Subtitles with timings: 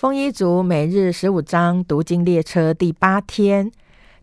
[0.00, 3.70] 丰一族每日十五章读经列车第八天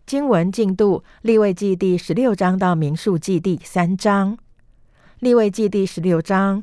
[0.04, 4.36] 经文进度：立位记第十六章到民数记第三章。
[5.20, 6.60] 立位记第十六章，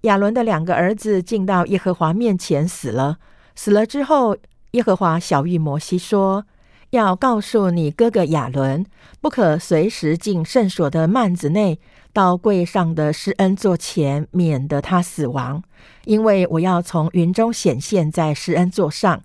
[0.00, 3.18] 亚伦的两个儿子进到耶和华面前死了。
[3.54, 4.36] 死了之后，
[4.72, 6.44] 耶和华小谕摩西说
[6.90, 8.84] ：“要告诉你哥哥亚伦，
[9.20, 11.78] 不可随时进圣所的幔子内。”
[12.16, 15.62] 到柜上的施恩座前，免得他死亡，
[16.06, 19.22] 因为我要从云中显现在施恩座上。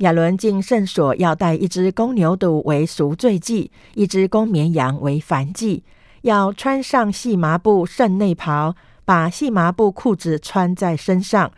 [0.00, 5.82] 亚伦进圣所要带一只公牛犊为赎罪祭，一只公绵羊为燔祭，
[6.20, 8.74] 要穿上细麻布圣内袍，
[9.06, 11.50] 把细麻布裤子穿在身上，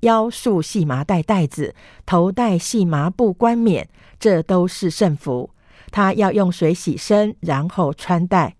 [0.00, 3.88] 腰束细麻袋带子，头戴细麻布冠冕，
[4.20, 5.48] 这都是圣服。
[5.90, 8.56] 他要用水洗身，然后穿戴。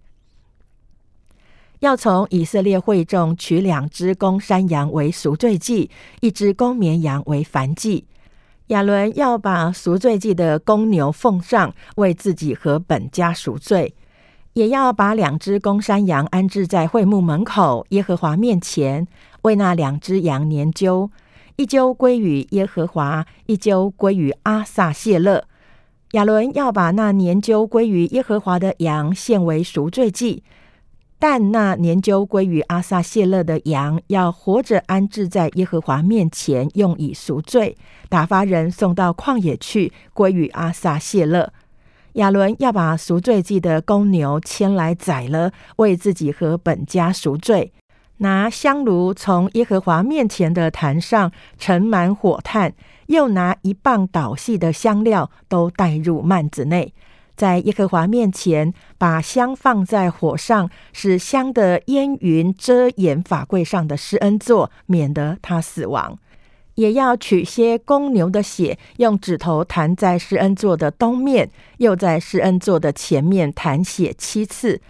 [1.81, 5.91] 要从以色列会众取两只公山羊为赎罪祭，
[6.21, 8.07] 一只公绵羊为燔祭。
[8.69, 13.93] 亚伦要把赎罪祭的公牛奉上，为自己和本家赎罪；
[14.55, 19.07] 也要把两只公山羊安置在会幕门口耶和华面前，
[19.43, 21.11] 为那两只羊年究，
[21.57, 25.45] 一揪归于耶和华，一揪归于阿撒谢勒。
[26.13, 30.43] 亚伦要把那年究归于耶和华的羊献为赎罪祭。
[31.19, 37.77] 但那年究归于阿撒谢勒的羊，要活着安置在耶和华面前，用以赎罪。
[38.09, 41.53] 打发人送到旷野去，归于阿撒谢勒。
[42.13, 47.73] 亚伦要把赎罪祭的公牛牵来宰了，为自己和本家赎罪。
[48.19, 52.73] 拿香炉从耶和华面前的坛上盛满火炭，
[53.09, 56.95] 又拿一磅捣细的香料，都带入幔子内。
[57.37, 66.19] 在耶和华面前，把香放在火上，使香的烟云遮掩法柜上的施恩座，免得他死亡。
[66.77, 74.81] 也要取些公牛的血，用指头弹在施恩座的东面，又在施恩座的前面弹血七次。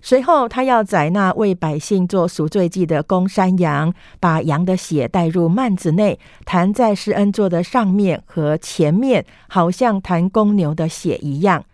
[0.00, 11.64] 随后，他要宰那为百姓做赎罪祭的公山羊，把羊的血带入幔子内，弹在施恩座的上面和前面，好像弹公牛的血一样。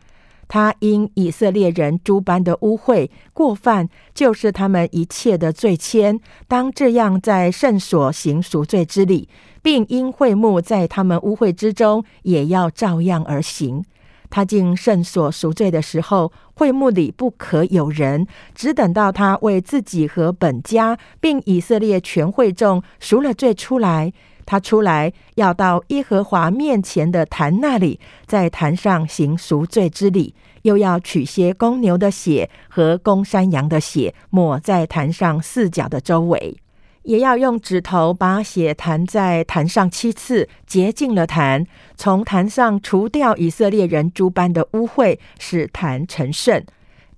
[0.48, 9.28] 他因以色列人诸般的污秽过犯，就是他们一切的罪愆，当这样在圣所行赎罪之礼，
[9.62, 13.84] 并因会幕在他们污秽之中，也要照样而行。
[14.30, 24.12] 他进圣所赎罪的时候，会幕里不可有人，只等到他为自己和本家，并以色列全会众赎了罪出来。
[24.48, 36.56] 他出来要到耶和华面前的坛那里，在坛上行赎罪之礼，又要取些公牛的血和公山羊的血，抹在坛上四角的周围，
[37.02, 46.64] 也要用指头把血弹在坛上七次，洁净了坛，从坛上除掉以色列人诸般的污秽，使坛成圣。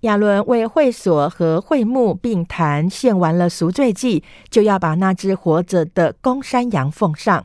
[0.01, 7.45] 亚伦为会所和会幕并坛献完了赎罪祭，就要把那只活着的公山羊奉上，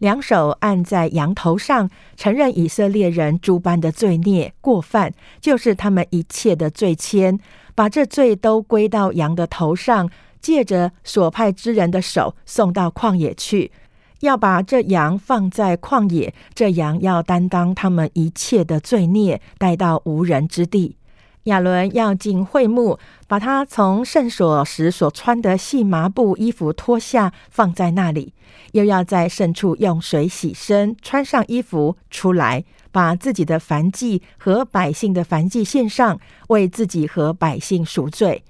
[0.00, 7.38] 两手按在羊头上，承认以色列人诸般的罪孽过犯，就是他们一切的罪愆，
[7.74, 13.72] 把这罪都归到羊的头上，借着所派之人的手送到旷野去，
[14.20, 20.98] 要把这羊放在旷野，这羊要担当他们一切的罪孽，带到无人之地。
[21.46, 22.98] 亚伦要进会幕，
[23.28, 28.32] 把他从圣所时所穿的细麻布衣服脱下，放在那里；
[28.72, 36.18] 又要在圣处用水洗身，穿上衣服出来，把自己的燔祭和百姓的燔祭献上，
[36.48, 38.42] 为自己和百姓赎罪。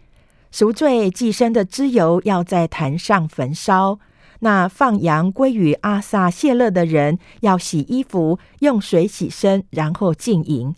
[0.51, 3.99] 赎罪祭牲的脂油要在坛上焚烧。
[4.41, 10.75] 那放羊归于阿撒谢勒的人，要洗衣服，用水洗身，然后进营。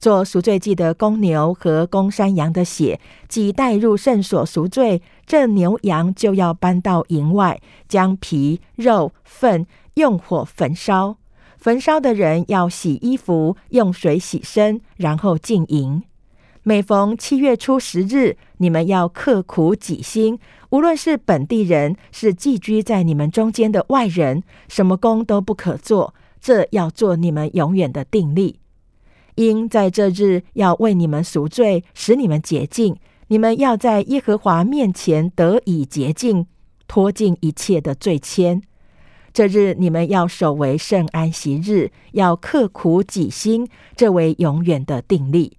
[0.00, 5.02] 做赎罪祭的公牛和公山羊的血，即带入圣所赎罪。
[5.26, 11.18] 这牛羊就要搬到营外，将皮、肉、粪用火焚烧。
[11.58, 16.02] 焚烧的人要洗衣服，用水洗身，然后进营。
[16.62, 20.38] 每逢七月初十日，你们要刻苦己心，
[20.70, 26.14] 无论是本地人，是寄居在你们中间的外人，什么工都不可做。
[26.40, 28.60] 这要做你们永远的定力。
[29.40, 32.94] 因在这日要为你们赎罪，使你们洁净。
[33.28, 36.46] 你们要在耶和华面前得以洁净，
[36.86, 38.60] 脱尽一切的罪愆。
[39.32, 43.66] 这日你们要守为圣安息日，要刻苦己心，
[43.96, 45.56] 这为永远的定力。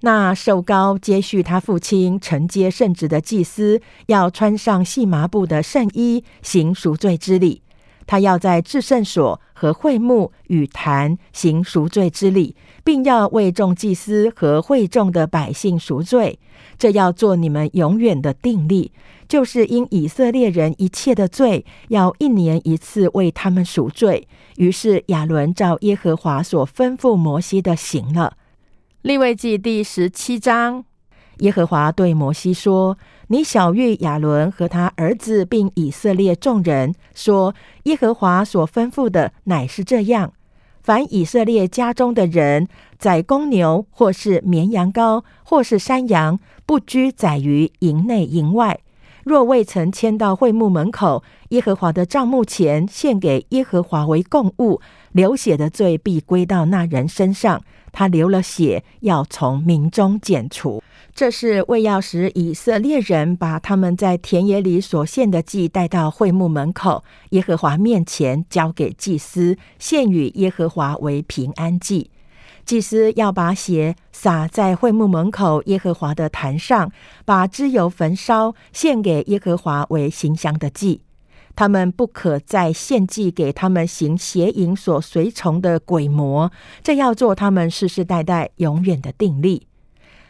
[0.00, 7.62] 那受高接续他父亲承接圣职的祭司，要穿上细麻布的圣衣，行赎罪之礼。
[8.06, 16.38] 他要在至圣所和会幕与坛行赎罪之礼，并要为众祭司和会众的百姓赎罪。
[16.78, 18.92] 这要做你们永远的定力，
[19.28, 24.26] 就是因以色列人一切的罪，要一年一次为他们赎罪。
[24.56, 28.36] 于是亚伦照耶和华所吩咐摩西的行了。
[29.02, 30.84] 利未记第十七章，
[31.38, 32.96] 耶和华对摩西说
[33.28, 37.54] ：“你晓谕亚伦和他儿子，并以色列众人说：
[37.84, 40.34] 耶和华所吩咐的乃是这样：
[40.82, 42.68] 凡以色列家中的人
[42.98, 48.78] 宰公牛，或是绵羊羔，或是山羊，不拘宰于营内营外。”
[49.24, 54.82] 若未曾迁到会幕门口，耶和华的帐幕前献给耶和华为供物，
[55.12, 57.62] 流血的罪必归到那人身上。
[57.90, 60.82] 他流了血，要从民中剪除。
[61.14, 72.10] 这是为要使以色列人把他们在田野里所献的祭带到会幕门口，耶和华面前交给祭司，献与耶和华为平安祭。
[72.66, 76.90] 祭司要把血洒在会幕门口耶和华的坛上，
[77.24, 81.02] 把脂油焚烧，献给耶和华为行香的祭。
[81.54, 86.50] 他们不可再献祭给他们行邪淫所随从的鬼魔，
[86.82, 89.68] 这要做他们世世代代永远的定力。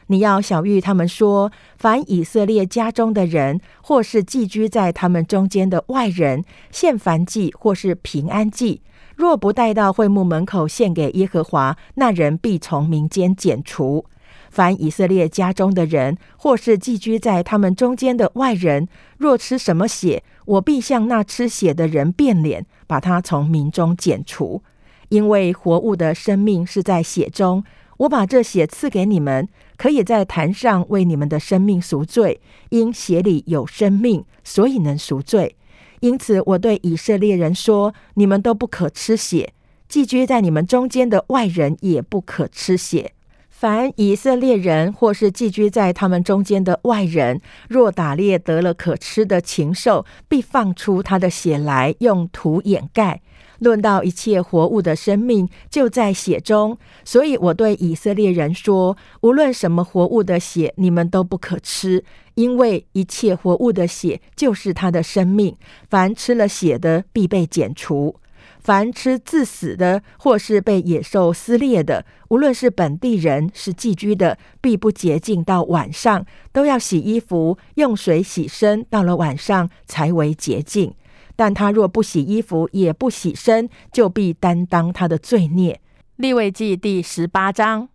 [0.08, 8.82] 你要小玉他们说：凡以色列家中的人，或是寄居在他们中间的外人，献燔祭或是平安祭。
[9.16, 14.06] 若不带到会幕门口献给耶和华，那人必从民间剪除。
[14.50, 24.62] 凡以色列家中的人，或是寄居在他们中间的外人，若吃什么血，我必向那吃血的人变脸，把他从民中剪除。
[25.08, 27.62] 因为活物的生命是在血中，
[27.98, 32.40] 我把这血赐给你们，可以在坛上为你们的生命赎罪。
[32.70, 35.56] 因血里有生命，所以能赎罪。
[36.00, 39.54] 因此，我对以色列人说：“你们都不可吃血，
[39.88, 43.12] 寄居在你们中间的外人也不可吃血。
[43.48, 53.22] 凡以色列人或是寄居在他们中间的外人，若打猎得了可吃的禽兽，必放出他的血来，用土掩盖。
[53.64, 56.78] 论到一切活物的生命，就在血中。
[57.04, 65.56] 所以我对以色列人说：无论什么活物的血，你们都不可吃。”因为一切活物的血就是他的生命，
[65.88, 68.16] 凡吃了血的必被剪除；
[68.60, 80.92] 凡吃自死的或是被野兽撕裂的，无论是本地人是寄居的，必不洁净到晚上，都要洗衣服，用水洗身，到了晚上才为洁净。
[81.36, 85.80] 但他若不洗衣服，也不洗身，就必担当他的罪孽。
[86.16, 87.88] 立位记第十八章，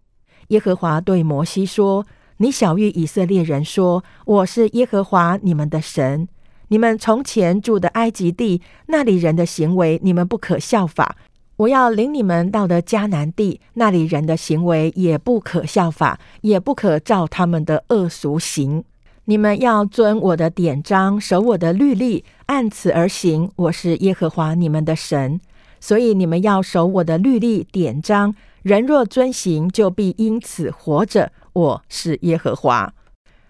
[0.50, 2.06] 耶和华对摩西说。
[2.42, 6.26] 你小谕以色列人说：“我是耶和华你们的神。
[6.70, 11.18] 你们从前住的埃及地，那里人的行为，你们不可效法。
[11.58, 18.86] 我要领你们到的迦南地，那里人的行为也不可效法，也不可照他们的恶俗行。
[19.30, 23.52] 你们要遵我的典章，守我的律例，按此而行。
[23.58, 25.40] 我是耶和华你们的神，
[25.80, 28.34] 所以你们要守我的律例典章。
[28.64, 32.92] 人若遵行，就必因此活着。”我是耶和华，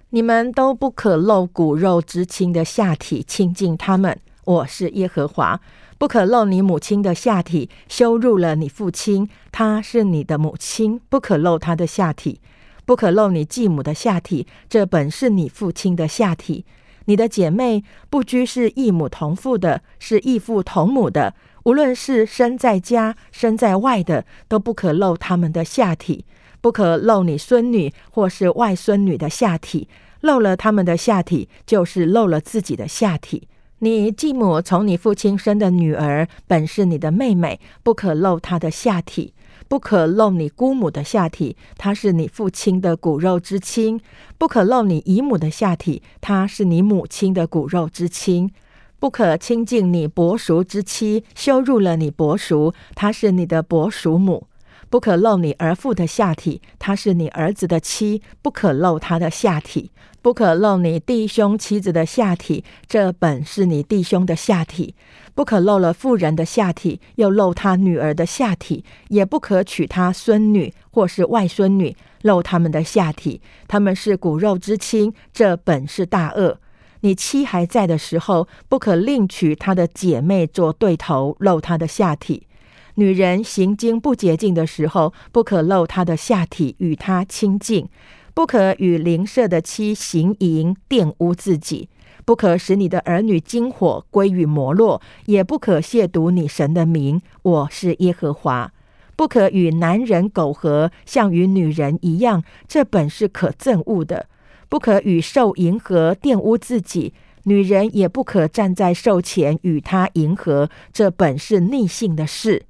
[0.09, 4.19] 你们都不可露骨肉之亲的下体亲近他们。
[4.43, 5.61] 我是耶和华，
[5.97, 12.41] 不可露你母亲的下体，羞辱了你父亲，她是你的母亲，不可露她的下体，
[12.89, 16.65] 不可露你继母的下体，这本是你父亲的下体。
[17.05, 26.25] 你的姐妹不拘是异母同父的，是异父同母的，无论是生在家、生在外的，都不可露他们的下体。
[26.61, 29.87] 不可露你孙女或是外孙女的下体，
[30.21, 33.47] 露了他们的下体，就是露了自己的下体。
[33.81, 39.31] 你继母从你父亲生的女儿，本是你的妹妹，不可露她的下体；
[39.69, 43.99] 不可露你姑母的下体，她是你父亲的骨肉之亲；
[44.37, 48.49] 不可露你姨母的下体，她是你母亲的骨肉之亲；
[48.99, 54.47] 不可亲近你伯叔之妻，羞辱了你伯叔，她是你的伯叔母。
[54.89, 59.91] 不可露你儿妇的下体，她是你儿子的妻，不可露他的下体；
[60.21, 64.95] 不可露你弟兄妻子的下体，这本是你弟兄的下体；
[65.35, 76.59] 不可露了妇人的下体，又露他女儿的下体；也不可娶他孙女或是外孙女，露他们的下体，他们是骨肉之亲，这本是大恶。
[77.01, 82.47] 你妻还在的时候，不可另娶她的姐妹做对头，露她的下体。
[82.99, 87.85] 女人行经不洁净的时候，不可露她的下体与她亲近；
[88.33, 91.87] 不可与邻舍的妻行淫玷污自己；
[92.25, 97.21] 不可使你的儿女金火归于摩洛，也不可亵渎你神的名。
[97.41, 98.73] 我是耶和华。
[99.15, 104.27] 不可与男人苟合，像与女人一样，这本是可憎恶的。
[104.67, 107.13] 不可与兽迎合，玷污自己。
[107.43, 112.65] 女人也不可站在兽前与他迎合，这本是逆性的事。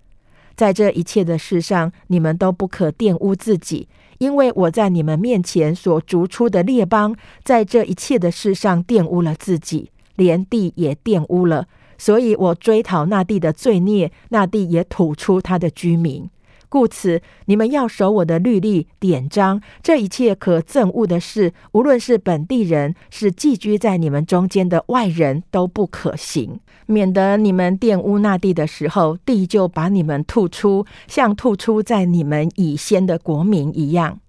[0.59, 3.87] 在这一切的事上，你们都不可玷污自己，
[4.17, 11.67] 因为我在你们面前所逐出的列邦，在这一切的事上玷污了自己，连地也玷污了。
[11.97, 16.29] 所以我追讨那地的罪孽，那地也吐出他的居民。
[16.67, 19.61] 故此，你们要守我的律例典章。
[19.81, 26.59] 这一切可憎恶的事，无论是本地人，是寄居在你们中间的外人都不可行，
[26.91, 34.19] 免得你们玷污那地的时候，地就把你们吐出，像吐出在你们以先的国民一样。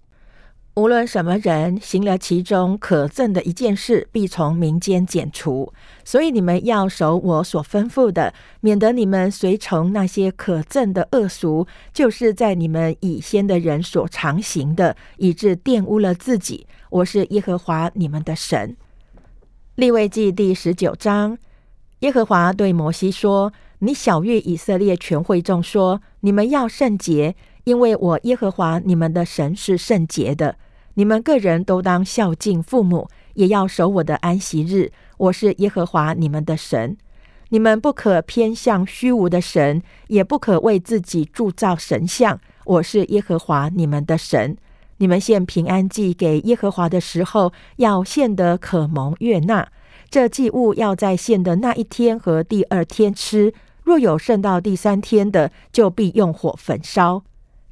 [0.75, 5.73] 无论什么人行了其中可憎的一件事，必从民间剪除。
[6.05, 16.67] 所以你们要守我所吩咐的，免得你们随从那些可憎的恶俗，就是在你们以先的人所常行的，以致玷污了自己。
[16.91, 18.77] 我是耶和华你们的神。
[19.75, 21.37] 立位记第十九章，
[22.01, 30.55] 耶和华对摩西说：“你小谕以色列全会众说：你们要圣洁。”因为我耶和华你们的神是圣洁的，
[30.95, 34.91] 你们个人都当孝敬父母，也要守我的安息日。
[35.17, 36.97] 我是耶和华你们的神，
[37.49, 42.39] 你们不可偏向虚无的神，也不可为自己铸造神像。
[42.65, 44.57] 我是耶和华你们的神。
[44.97, 49.67] 你们献平安祭给耶和华的时候，要献得可蒙悦纳。
[50.11, 57.23] 这祭物要在献的那一天和第二天吃，若有剩到第三天的，就必用火焚烧。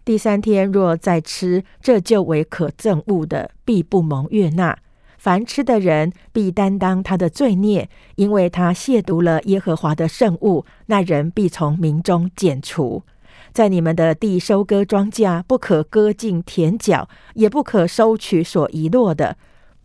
[0.05, 4.79] 第三天若再吃，这就为可憎恶的，必不蒙悦纳。
[5.17, 13.03] 凡吃的人必担当他的罪孽，因为他亵渎了耶和华的圣物，那人必从民中剪除。
[13.51, 19.35] 在你们的地收割庄稼，不可割尽田角，也不可收取所遗落的；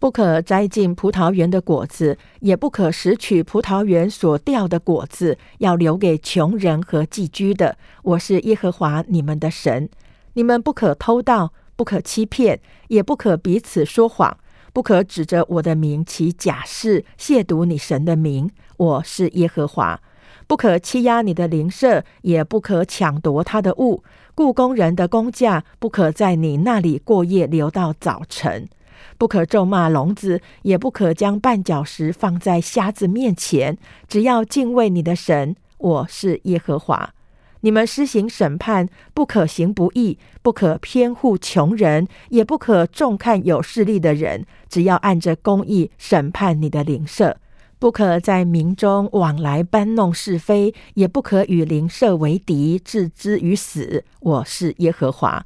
[0.04, 7.78] 不可摘尽葡萄园的果子，也不可拾取葡萄园所掉的果子，要留给穷人和寄居的。
[8.02, 9.88] 我是耶和华你们的神。
[10.34, 14.36] 你们不可偷盗，不可欺骗，也不可彼此说谎，
[14.74, 18.50] 不可指着我的名起假誓，亵渎你神的名。
[18.76, 19.98] 我是耶和华。
[20.46, 24.04] 不可欺压你的邻舍，也不可抢夺他的物。
[24.34, 28.68] 雇工人的工价不可在你那里过夜，留到早晨。
[29.16, 33.78] 不可咒骂聋子，也不可将绊脚石放在瞎子面前。
[34.08, 35.56] 只要敬畏你的神。
[35.78, 37.12] 我是耶和华。
[37.60, 44.44] 你们施行审判，不可行不义，不可偏护穷人，也不可重看有势力的人。
[44.68, 47.38] 只要按着公义审判你的邻舍，
[47.78, 54.04] 不可在民中往来搬弄是非，也不可与邻舍为敌，置之于死。
[54.20, 55.44] 我是耶和华。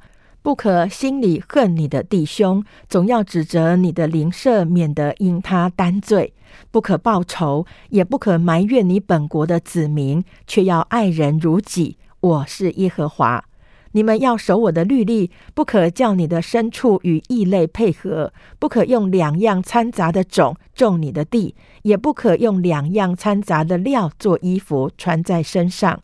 [0.49, 6.33] 不可心里恨你的弟兄，总要指责你的邻舍，免得因他担罪。
[6.71, 11.99] 不可报仇，也不可埋怨你本国的子民，却要爱人如己。
[12.19, 13.45] 我是耶和华，
[13.91, 21.53] 你们要守我的律例，不可叫你的牲畜与异类配合，不可用两样掺杂的种种你的地，
[21.83, 26.01] 也不可用两样掺杂的料做衣服穿在身上。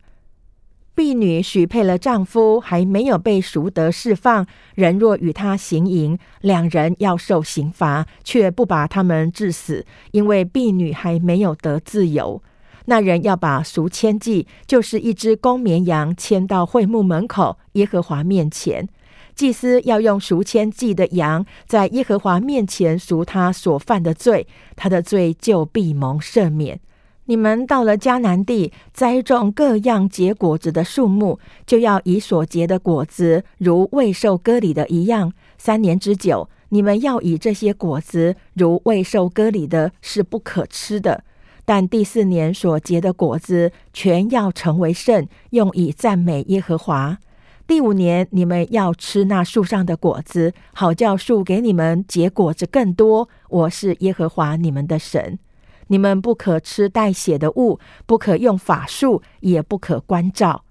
[0.96, 12.42] 婢女许配了丈夫，还没有被赎得释放，人若与他行淫，两人要受刑罚，却不把他们致死，因为婢女还没有得自由。
[12.86, 18.88] 那人要把赎签祭，就是一只公绵羊，牵到会幕门口耶和华面前。
[19.34, 26.80] 祭司要用赎签祭的羊，在耶和华面前赎他所犯的罪，他的罪就必蒙赦免。
[27.26, 36.48] 你们到了迦南地，栽种各样结果子的树木，就要以所结的果子，如未受割礼的一样，三年之久。
[36.70, 41.22] 你们要以这些果子，如未受割礼的，是不可吃的。
[41.64, 47.18] 但第四年所结的果子，全要成为圣，用以赞美耶和华。
[47.66, 53.28] 第五年，你们要吃那树上的果子，好叫树给你们结果子更多。
[53.48, 55.38] 我是耶和华你们的神。
[55.88, 60.64] 你们不可吃带血的物，不可用法术，也不可关照。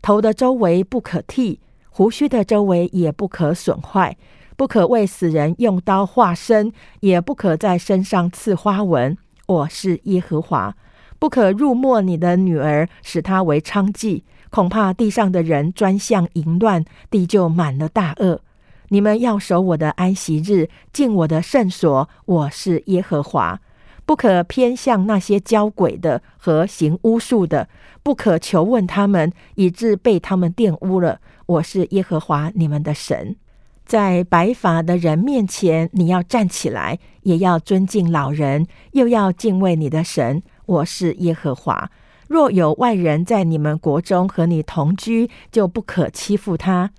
[0.00, 4.16] 头的周围不可剃，胡须的周围也不可损坏。
[4.56, 9.16] 不可为死人用刀划身，也不可在身上刺花纹。
[9.46, 10.74] 我是耶和华，
[11.18, 18.40] 不可入没你的女儿，使她为娼妓，恐怕地上的人专向淫乱，地就满了大恶。
[18.88, 22.08] 你们要守我的安息日，进我的圣所。
[22.24, 23.60] 我是耶和华，
[24.08, 27.68] 不可偏向那些交鬼的和行巫术的，
[28.02, 31.20] 不可求问他们，以致被他们玷污了。
[31.44, 33.36] 我是耶和华你们的神。
[33.84, 40.42] 在白发的人面前，你要站起来，也要尊敬老人，又要敬畏你的神。
[40.64, 41.90] 我是耶和华。
[42.28, 46.92] 若有外人在你们国中和你同居，就不可欺负他。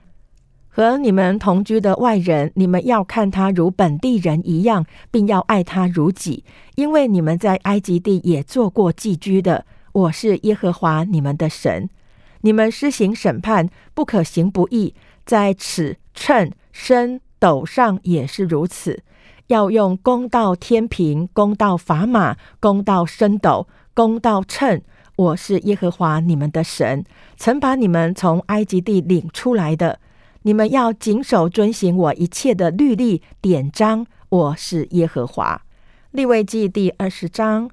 [0.80, 6.46] 和你们同居的外人，你们要看他如本地人一样，并要爱他如己，
[6.76, 9.66] 因为你们在埃及地也做过寄居的。
[9.92, 11.90] 我是耶和华你们的神。
[12.44, 14.96] 你们施行审判，不可行不义，
[15.26, 16.50] 在尺秤。
[16.72, 19.04] 升斗上也是如此，
[19.48, 24.82] 要用公道天平、公道砝码、公道升斗、公道秤。
[25.18, 27.04] 我是耶和华你们的神，
[27.36, 30.00] 曾把你们从埃及地领出来的。
[30.44, 34.06] 你们要谨守遵行我一切的律例典章。
[34.30, 35.62] 我是耶和华。
[36.12, 37.70] 立位记第二十章，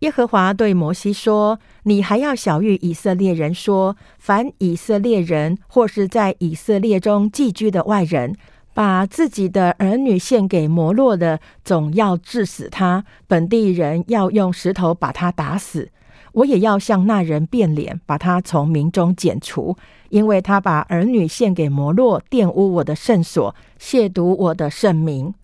[0.00, 8.34] 耶和华对摩西说：“你还要小谕以色列人说，凡以色列人或是在以色列中寄居的外人。”
[8.74, 15.90] 把自己的儿女献给摩洛的，总要治死他；本地人要用石头把他打死。
[16.32, 19.76] 我也要向那人变脸，把他从民中剪除，
[20.10, 25.34] 因为他把儿女献给摩洛，玷污我的圣所，亵渎我的圣名。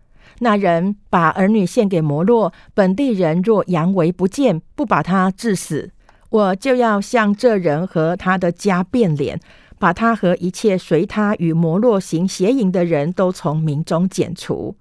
[0.40, 5.90] 那人把儿女献给摩洛，本地人若扬为不见，不把他治死，
[6.30, 9.40] 我就要向这人和他的家变脸。
[9.76, 14.76] 把他和一切随他与摩洛行邪淫的人都从民中剪除。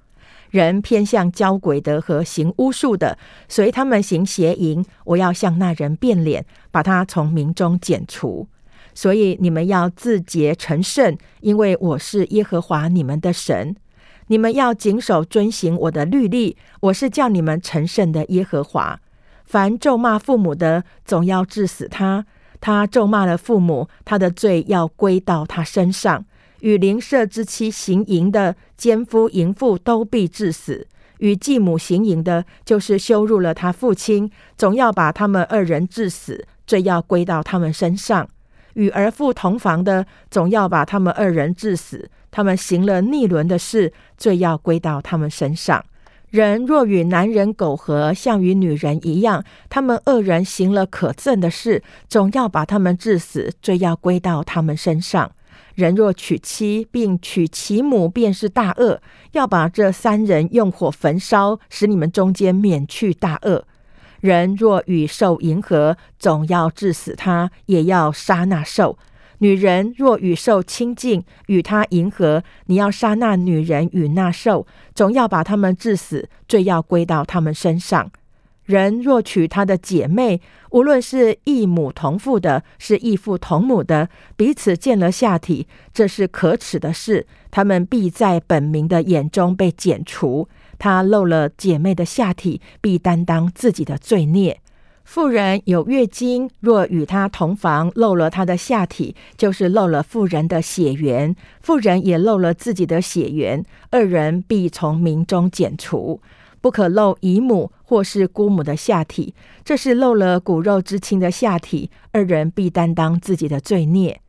[0.53, 3.17] 人偏向交鬼的和行巫术的，
[3.49, 8.47] 随他们行邪淫，我要向那人变脸，把他从民中剪除。
[8.93, 13.75] 所以你们要自洁成圣，因为我是耶和华你们的神。
[14.27, 18.99] 你们要谨守遵行我的律例，我是叫你们成圣的耶和华。
[19.45, 22.27] 凡咒骂父母的，总要治死他。
[22.61, 26.23] 他咒骂了父母，他的罪要归到他身上。
[26.63, 30.85] 与邻舍之妻行淫的奸夫淫妇都必致死；
[31.19, 38.29] 与继母行淫的，就是羞辱了他父亲，总要把他们二人致死，罪要归到他们身上。
[38.75, 45.83] 与儿妇同房的，总要把他们二人致死，他们行了逆伦的事，罪要归到他们身上。
[46.29, 55.29] 人若与男人苟合，像与女人一样，他们二人行了可憎的事，总要把他们致死，罪要归到他们身上。
[55.73, 63.65] 人若娶妻，并娶其母，便是大恶，要把这三人用火焚烧，使你们中间免去大恶。
[64.21, 68.97] 人若与兽迎合，总要致死他，也要杀那兽。
[69.39, 78.09] 女人若与兽亲近，与他迎合，你要杀那女人与那兽，总要把他们致死，罪要归到他们身上。
[78.65, 80.39] 人若娶他的姐妹，
[80.71, 90.47] 无论是异母同父的，是异父同母的，彼此见了下体，这是可耻的事，他们必在本民的眼中被剪除。
[90.79, 94.59] 他漏了姐妹的下体，必担当自己的罪孽。
[95.03, 106.21] 妇人有月经，若与他同房，漏了他的下体，就是漏了妇人的血缘；妇人也漏了自己的血缘，二人必从名中剪除。
[106.63, 114.21] 不可漏姨母或是姑母的下体，这是漏了骨肉之亲的下体，二人必担当自己的罪孽。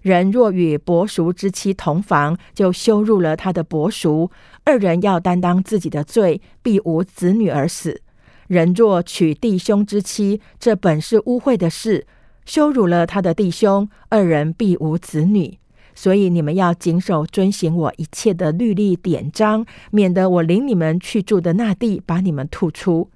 [0.00, 4.30] 人若与伯叔之妻同房，就羞辱了他的伯叔，
[4.64, 8.00] 二人要担当自己的罪，必无子女而死。
[8.46, 12.06] 人若娶弟兄之妻，这本是污秽的事，
[12.46, 15.58] 羞辱了他的弟兄，二人必无子女。
[15.94, 23.10] 所以你们要谨守遵行我一切的律例典章，免得我领你们去住的那地把你们吐出。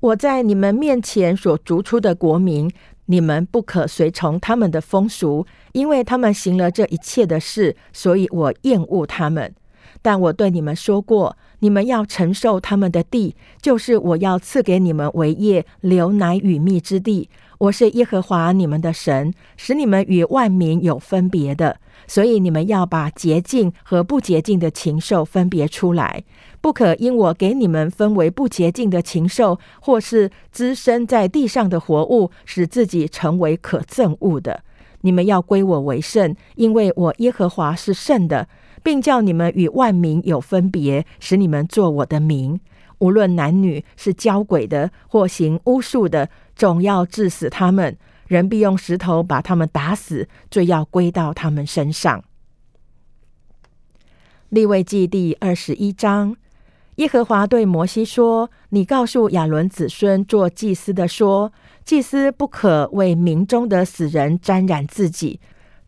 [0.00, 2.70] 我在你们面前所逐出的国民，
[3.06, 9.54] 你们不可随从他们的风俗，因为他们行了这一切的事，所以我厌恶他们。
[10.00, 11.36] 但我对你们说过。
[11.60, 17.28] 你们要承受他们的地，就是我要赐给你们为业、流奶与蜜之地。
[17.58, 21.80] 我是耶和华你们的神，使你们与万民有分别的。
[22.08, 26.24] 所以你们要把洁净和不洁净的禽兽分别出来，
[26.60, 34.64] 不可因我给你们分为不洁净的禽兽，或是滋生在地上的活物，使自己成为可憎物的。
[35.02, 38.48] 你们要归我为圣，因为我耶和华是圣的。
[38.80, 42.58] 并叫你们与万民有分别，使你们做我的名。
[43.00, 47.96] 无论男女，是交鬼的或行巫术的，总要治死他们。
[48.28, 52.22] 人必用石头把他们打死，罪要归到他们身上。
[54.50, 56.36] 立位记第二十一章：
[56.96, 61.52] 耶和华对摩西说：“你告诉亚伦子孙做祭司的说，
[61.84, 65.40] 祭司不可为民中的死人沾染自己，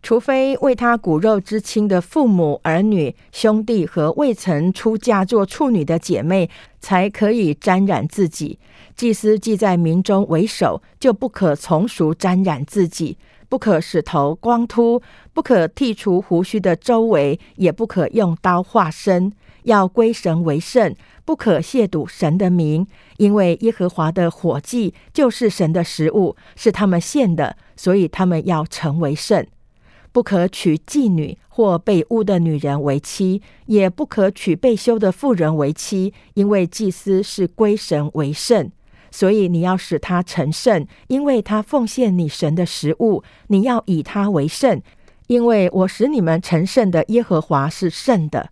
[0.02, 6.48] 除非为他骨肉之亲的父母、儿女、兄弟和未曾出嫁做处女的姐妹，
[6.80, 8.58] 才可以沾染自己。
[9.00, 13.16] 祭司既在民中为首，就不可从属沾染自己。”
[13.48, 15.00] 不可使头光秃，
[15.32, 19.32] 不可剔除胡须的周围，也不可用刀划身，
[19.62, 22.86] 要归神为圣，不可亵渎神的名，
[23.16, 29.46] 因为耶和华的火祭就是神的食物，是他们献的，所以他们要成为圣。
[30.12, 38.70] 不可娶妓女或被污的女人为妻，也不可娶被休的妇人为妻，因为祭司是归神为圣。
[39.10, 44.80] 所以你要使他成圣，因为他奉献你神的食物，你要以他为圣，
[45.26, 48.50] 因为我使你们成圣的耶和华是圣的。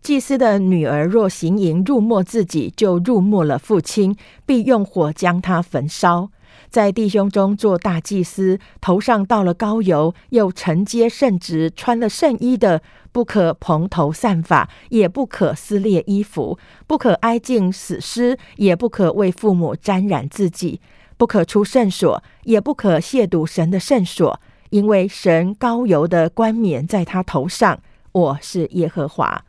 [0.00, 4.16] 祭司的女儿若行淫入没自己，就入没了父亲，
[4.46, 6.30] 必用火将他焚烧。
[6.70, 20.80] 在弟兄中做大祭司，头上倒了高油，又承接圣职，穿了圣衣的，不可蓬头散发，也不可撕裂衣服，不可挨近死尸，也不可为父母沾染自己，
[21.16, 24.38] 不可出圣所，也不可亵渎神的圣所，
[24.70, 27.80] 因为神高油的冠冕在他头上。
[28.12, 29.44] 我是耶和华。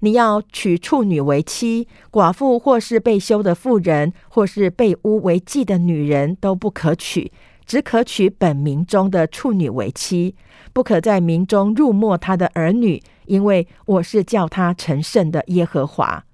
[0.00, 7.30] 你要娶处女为妻，寡妇或是被休的妇人，或是被污为妓的女人，都不可娶，
[7.66, 10.34] 只可娶本名中的处女为妻。
[10.72, 16.24] 不可在民中入没他的儿女，因为我是叫他成圣的耶和华。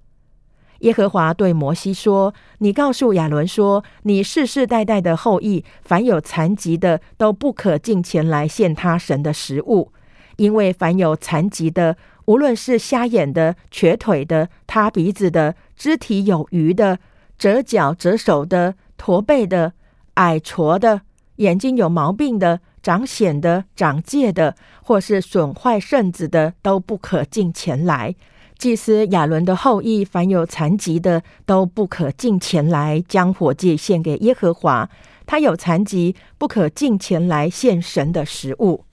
[0.79, 9.91] 耶和华对摩西说：“你告诉亚伦说，你世世代代的后裔，凡有残疾的，都不可进前来献他神的食物，
[10.37, 16.99] 因为凡有残疾的。”无论是瞎眼的、瘸腿的、塌鼻子的、肢体有余的、
[17.37, 19.71] 折脚折手的、驼背的、
[20.15, 21.01] 矮矬的、
[21.37, 28.13] 眼睛有毛病的、长癣的、长疥的，或是损坏圣子的，都不可进前来。
[28.57, 34.89] 祭司亚伦的后裔，凡有残疾的，都不可进前来将火祭献给耶和华。
[35.25, 38.83] 他有残疾，不可进前来献神的食物。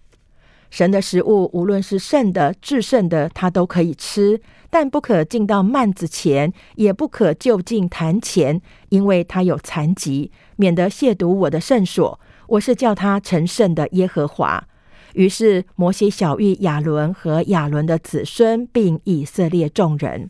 [0.75, 12.19] 神的食物，无论是圣的、至圣的，他都可以吃，但不可进到幔子前，也不可就近坛前，因为他有残疾，免得亵渎我的圣所。
[12.49, 14.67] 我是叫他成圣的耶和华。
[15.13, 20.29] 于是摩西小谕亚伦和亚伦的子孙，并以色列众人。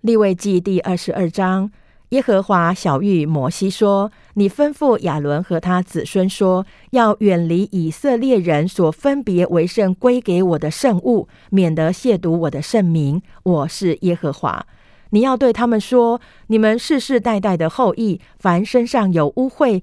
[0.00, 1.70] 立位记第二十二章。
[2.10, 13.22] 耶和华小谕摩西说：“你吩咐亚伦和他子孙说，要远离以色列人所分别为圣归给我的圣物，免得亵渎我的圣名。
[13.44, 14.66] 我是耶和华。
[15.10, 19.82] 你要对他们说：你们世世代代的后裔，凡身上有污秽、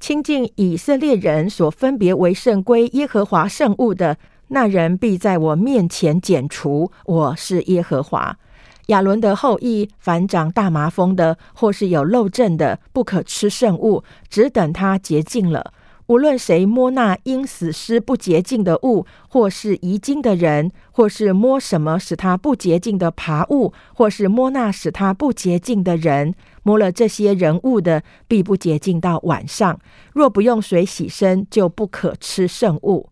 [0.00, 4.16] 亲近以色列人所分别为圣归耶和华圣物的，
[4.48, 6.90] 那人必在我面前剪除。
[7.04, 8.38] 我是耶和华。”
[8.86, 15.72] 亚伦的后裔，凡长大麻风的，或是有漏症的，不可吃圣物，只等他洁净了。
[16.06, 29.80] 无论谁摸那因死尸不洁净的物，或是遗精的人，或是摸什么使他不洁净的爬物，或是摸那使他不洁净的人，摸了这些人物的，必不洁净到晚上。
[30.12, 33.08] 若不用水洗身，就不可吃圣物。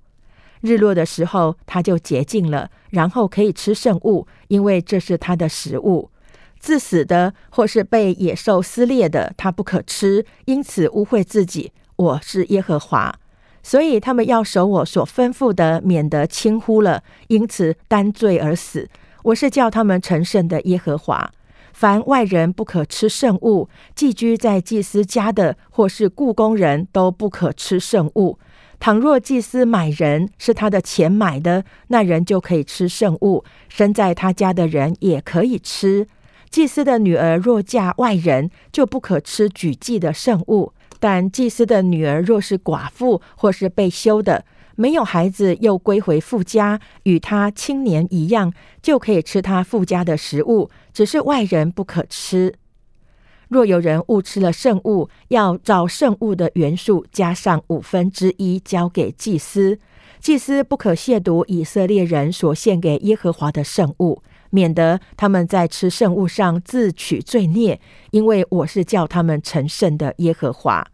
[0.64, 6.11] 日落的时候，他就洁净了，然后可以吃圣物，因为这是他的食物。
[6.59, 11.70] 自死的或是被野兽撕裂的，他不可吃，因此污秽自己。
[11.96, 13.14] 我是耶和华，
[13.62, 18.88] 所以他们要守我所吩咐的，免得轻忽了，因此担罪而死。
[19.24, 21.31] 我是叫他们成圣的耶和华。
[21.74, 28.38] 凡外人不可吃圣物，寄居在祭司家的或是雇工人都不可吃圣物。
[28.80, 36.06] 倘若祭司买人是他的钱买的，那人就可以吃圣物；生在他家的人也可以吃。
[36.50, 40.72] 祭司的女儿若嫁外人，就不可吃举祭的圣物。
[41.00, 44.44] 但祭司的女儿若是寡妇或是被休的，
[44.76, 52.54] 没有孩子又归回父家，与他青年一样，就可以吃他父家的食物，只是外人不可吃。
[53.48, 59.78] 若有人误吃了圣物，要找圣物的元素加上五分之一，交给祭司。
[60.20, 67.78] 祭司不可亵渎以色列人所献给耶和华的圣物，免得他们在吃圣物上自取罪孽。
[68.11, 70.87] 因为我是叫他们成圣的耶和华。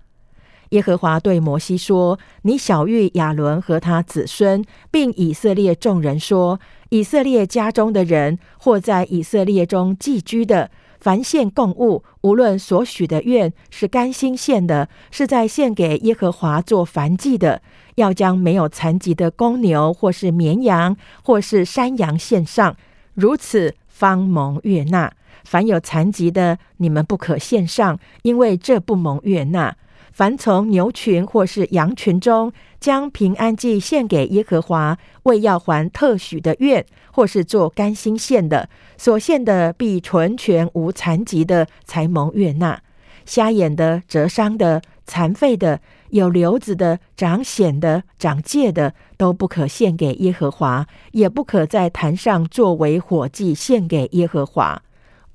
[0.71, 6.61] 耶和华对摩西说：“你小谕亚伦和他子孙，并以色列众人说：
[6.91, 17.63] 以色列家中的人，或在以色列中寄居的，凡献供物，无论所许的愿是甘心献的，是在献给耶和华做燔祭的，
[17.95, 22.77] 要将没有残疾的公牛，或是绵羊，或是山羊献上，
[23.15, 25.11] 如此方蒙悦纳。
[25.45, 29.75] 凡有残疾的，你们不可献上，因为这不蒙悦纳。
[30.21, 42.83] 凡从牛群或是羊群中将平安祭献给耶和华，为要还特许的愿，或是做甘心献的，所献的必纯全无残疾的，才蒙悦纳。
[43.25, 45.81] 瞎眼的、折伤的、残废的、
[46.11, 54.83] 有瘤子的、长癣的、长疥的，都不可献给耶和华，也不可在坛上作为火祭献给耶和华。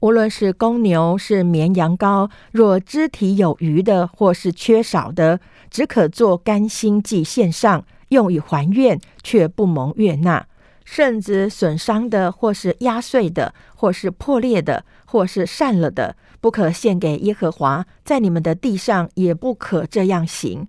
[0.01, 5.39] 无论是公牛是绵羊羔，若肢体有余的或是缺少的，
[5.71, 10.45] 只可做甘心祭献上，用以还愿，却不蒙悦纳。
[10.83, 17.83] 甚至损伤的，或是压碎的，或是破裂的，或是散了的，不可献给耶和华。
[18.03, 20.67] 在你们的地上，也不可这样行。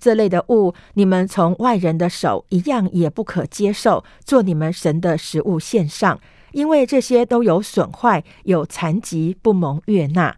[0.00, 6.18] 这类的物，你们从外人的手一样也不可接受，做你们神的食物献上。
[6.52, 10.36] 因为这些都有损坏、有残疾，不蒙悦纳。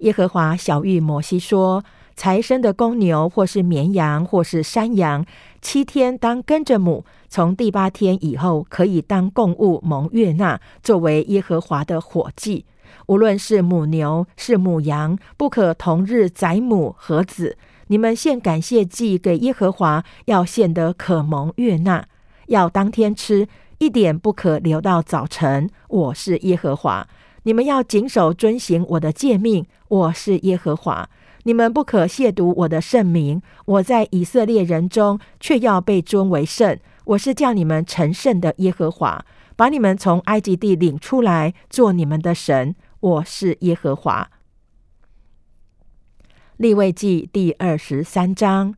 [0.00, 5.26] 耶和华小谕摩西说：“财生的公牛，或是绵羊，或是山羊，
[5.60, 12.64] 七天当跟着母；从第八天以后，可以当供物蒙悦纳，作为耶和华的火祭。
[13.06, 17.56] 无论是母牛是母羊，不可同日宰母和子。
[17.88, 22.06] 你们献感谢祭给耶和华，要献得可蒙悦纳，
[22.46, 25.70] 要当天吃。”一点不可留到早晨。
[25.88, 27.06] 我是耶和华，
[27.44, 29.64] 你们要谨守遵行我的诫命。
[29.88, 31.08] 我是耶和华，
[31.44, 33.40] 你们不可亵渎我的圣名。
[33.66, 36.76] 我在以色列人中却要被尊为圣。
[37.04, 42.74] 我是叫你们成圣的耶和华，把你们从埃及地领出来，做你们的神。
[42.98, 44.28] 我是耶和华。
[46.56, 48.74] 立位记第二十三章，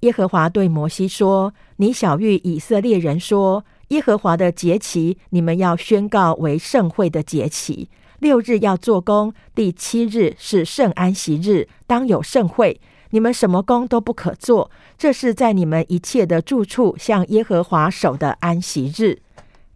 [0.00, 7.88] 耶和华对摩西说：“你小谕以色列人说。”耶和华的节期，你们要宣告为盛会的节期。
[8.20, 12.80] 六日要做工，第七日是圣安息日，当有盛会。
[13.10, 19.20] 你们什么工都不可做，这是在你们一切的住处向耶和华守的安息日。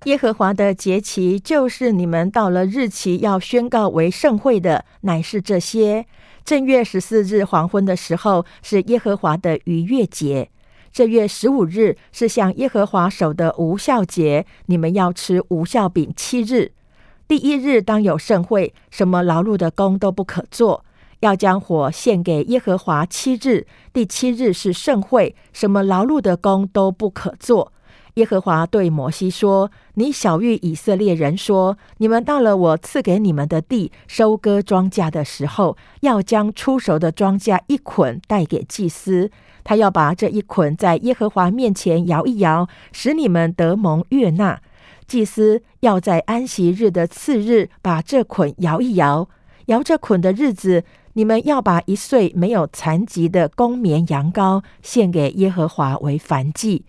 [0.05, 6.07] 耶和华的节期，就是你们到了日期要宣告为盛会的，乃是这些：
[6.45, 10.49] 正月十四日黄昏的时候，是耶和华的逾越节。
[10.93, 16.73] 这月十五日是向耶和华守的无效节，你们要吃无效饼七日。
[17.27, 20.85] 第一日当有盛会，什么劳碌的工都不可做，
[21.21, 23.67] 要将火献给耶和华七日。
[23.93, 27.73] 第七日是盛会，什么劳碌的工都不可做。
[28.19, 39.31] 耶和华对摩西说：“你小谕以色列人说，你们到了我赐给你们的地，收割庄稼的时候，要将出熟的庄稼一捆带给祭司。”
[39.63, 44.61] 他要把这一捆在耶和华面前摇一摇，使你们得蒙悦纳。
[45.07, 49.29] 祭司要在安息日的次日把这捆摇一摇，
[49.67, 56.85] 摇这捆的日子，你们要把一岁没有残疾的公绵羊羔献给耶和华为燔祭。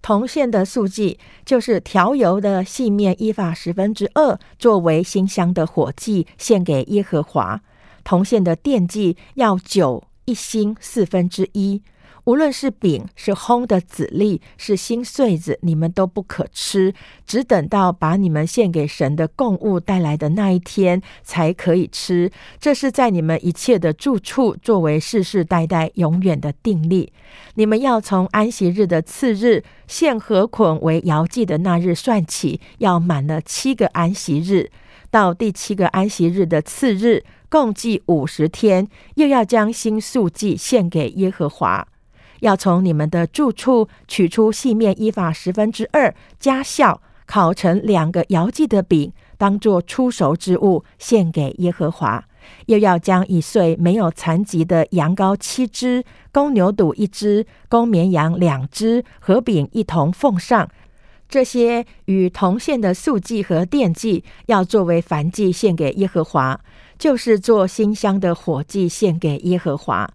[0.00, 7.60] 铜线的素祭就是调油的细面一法十分之二，作为馨香的火祭献给耶和华。
[8.04, 11.82] 铜线的奠祭要酒一星四分之一。
[12.28, 16.92] 无论是饼是烘的籽粒是新穗子，你们都不可吃，
[17.26, 22.30] 只等到把你们献给神的供物带来的那一天才可以吃。
[22.60, 27.10] 这是在你们一切的住处作为世世代代永远的定例。
[27.54, 34.70] 你们要从安息日的次日献禾捆为摇祭的那日算起，要满了七个安息日，
[35.10, 41.88] 到第七个安息日的次日，共计五十天，又要将新素祭献给耶和华。
[42.40, 52.24] 要从你们的住处取出细面一法十分之二，加效烤成两个摇祭的饼，当作出熟之物献给耶和华。
[52.66, 60.68] 又要将一岁没有残疾的羊羔七只，公牛犊一只，公绵羊两只，和饼一同奉上。
[61.28, 66.58] 这些与同献的素祭和奠祭，要作为燔祭献给耶和华，
[66.98, 70.08] 就是做馨香的火祭献给耶和华。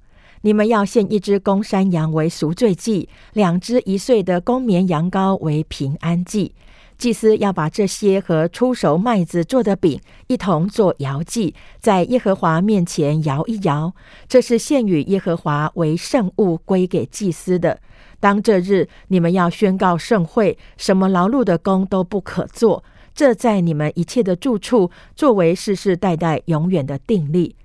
[0.46, 6.54] 你们要献一只公山羊为赎罪祭，两只一岁的公绵羊羔为平安祭。
[6.98, 13.94] 祭司要把这些和出熟麦子做的饼一同做摇祭，在耶和华面前摇一摇，
[14.28, 17.80] 这是献与耶和华为圣物归给祭司的。
[18.20, 22.84] 当这日，你们要宣告盛会，什么劳碌的工都不可做，
[23.16, 27.56] 这在你们一切的住处作为世世代代永远的定例。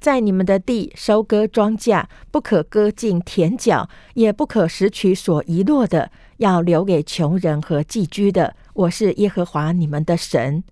[0.00, 8.54] 在你们的地收割庄稼，不可割尽田角，也不可拾取所遗落的，要留给穷人和寄居的。
[8.74, 10.62] 我是耶和华你们的神。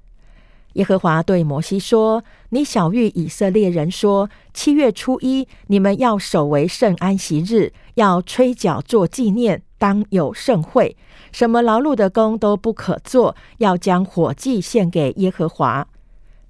[0.74, 10.96] 耶和华对摩西说：“你小谕以色列人说，七月初一，你们要守为圣安息日，要吹角做纪念，当有盛会。
[11.32, 15.88] 什么劳碌的工都不可做，要将火祭献给耶和华。”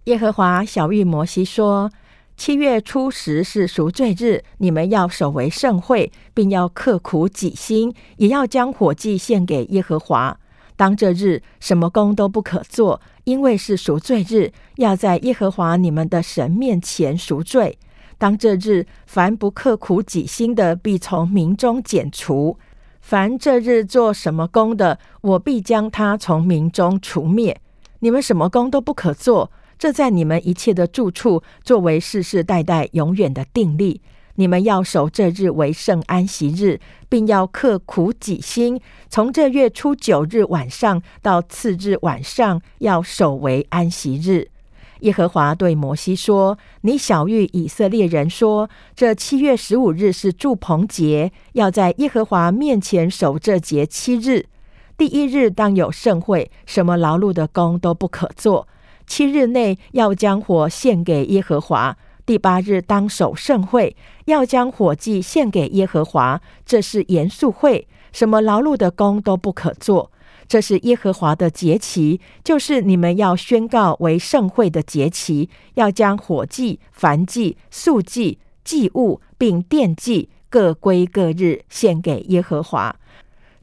[0.04, 1.90] 耶和华小谕摩西说。
[2.36, 10.38] 七月初十是赎罪日，你们要守为盛会，并要刻苦己心，也要将火祭献给耶和华。
[10.76, 17.78] 当这日，什么工都不可做，因为是赎罪日，要在耶和华你们的神面前赎罪。
[18.18, 22.58] 当这日，凡不刻苦己心的，必从民中剪除；
[23.00, 27.58] 凡这日做什么工的，我必将他从民中除灭。
[28.00, 29.50] 你们什么工都不可做。
[29.78, 34.00] 这在你们一切的住处，作为世世代代永远的定例。
[34.38, 44.48] 你们要守这日为圣安息日，并要刻苦己心，从这月初九日晚上到次日晚上，要守为安息日。
[45.00, 54.46] 耶和华对摩西说：“你小谕以色列人说，这七月十五日是祝棚节，要在耶和华面前守这节七日。
[54.98, 58.68] 第一日当有盛会，什么劳碌的工都不可做。”
[59.06, 66.40] 七日内要将火献给耶和华，第八日当守盛会，要将火祭献给耶和华。
[66.64, 70.10] 这是严肃会，什么劳碌的工都不可做。
[70.48, 82.94] 这是耶和华的节期，就是你们要宣告为盛会的节期，要将火祭、燔祭、素祭、祭物并奠祭各归各日献给耶和华。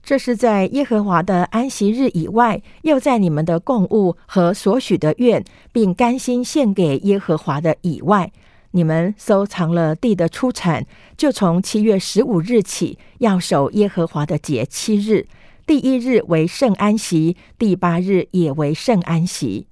[0.04, 8.30] 这是在耶和华的安息日以外，又在你们的供物和所许的愿，并甘心献给耶和华的以外，
[8.72, 10.86] 你们收藏了地的出产，
[11.16, 15.26] 就从七月十五日起要守耶和华的节七日。
[15.66, 19.68] 第一日为圣安息，第八日也为圣安息。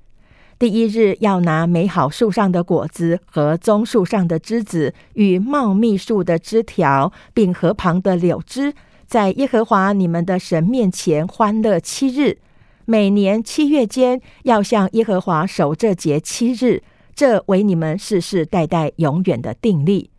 [0.58, 8.74] 第一日要拿美好树上的果子和棕树上的枝子与茂密树的枝条，并河旁的柳枝。
[9.12, 12.38] 在耶和华你们的神面前欢乐七日，
[12.86, 16.82] 每年七月间要向耶和华守这节七日，
[17.14, 20.12] 这为你们世世代代永远的定例。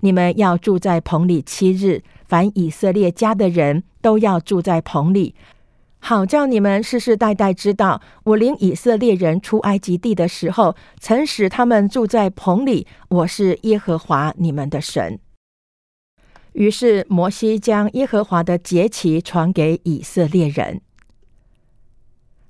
[0.00, 5.34] 你们要住在棚里七日，凡以色列家的人都要住在棚里，
[6.00, 12.86] 好叫你们世世代代知道，我领以色列人出埃及地的时候，曾使他们住在棚里。
[13.08, 15.18] 我是耶和华你们的神。
[16.54, 20.80] 于是摩西将耶和华的节期传给以色列人。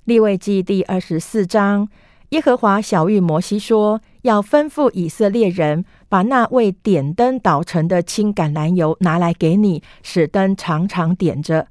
[0.05, 1.89] 立位记第二十四章，
[2.29, 11.69] 耶和华小谕摩西说：“要吩咐以色列人，把那位点灯捣成的青橄榄油拿来给你，使灯常常点着。